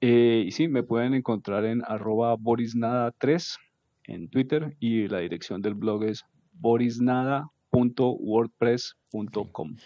[0.00, 3.58] Eh, y sí, me pueden encontrar en arroba borisnada3
[4.06, 9.76] en Twitter y la dirección del blog es borisnada wordpress.com.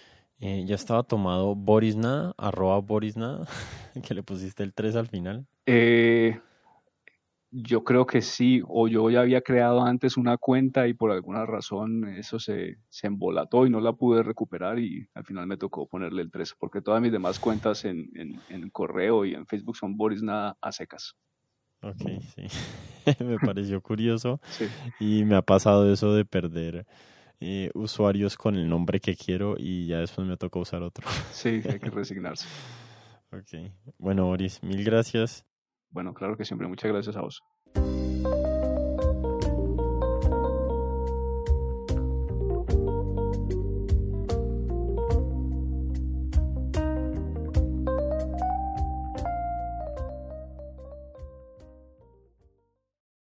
[0.40, 3.46] Eh, ya estaba tomado Borisnada, arroba Borisnada,
[4.06, 5.46] que le pusiste el 3 al final.
[5.64, 6.38] Eh,
[7.50, 11.46] yo creo que sí, o yo ya había creado antes una cuenta y por alguna
[11.46, 15.86] razón eso se, se embolató y no la pude recuperar y al final me tocó
[15.86, 19.96] ponerle el 3, porque todas mis demás cuentas en, en, correo y en Facebook son
[19.96, 21.14] Borisnada a secas.
[21.83, 22.03] Ok,
[22.35, 22.47] sí.
[23.24, 24.41] me pareció curioso
[25.01, 26.87] y me ha pasado eso de perder
[27.41, 31.07] eh, usuarios con el nombre que quiero y ya después me toca usar otro.
[31.33, 32.47] Sí, hay que resignarse.
[33.31, 33.70] ok.
[33.99, 35.45] Bueno, Boris, mil gracias.
[35.91, 36.66] Bueno, claro que siempre.
[36.66, 37.43] Muchas gracias a vos.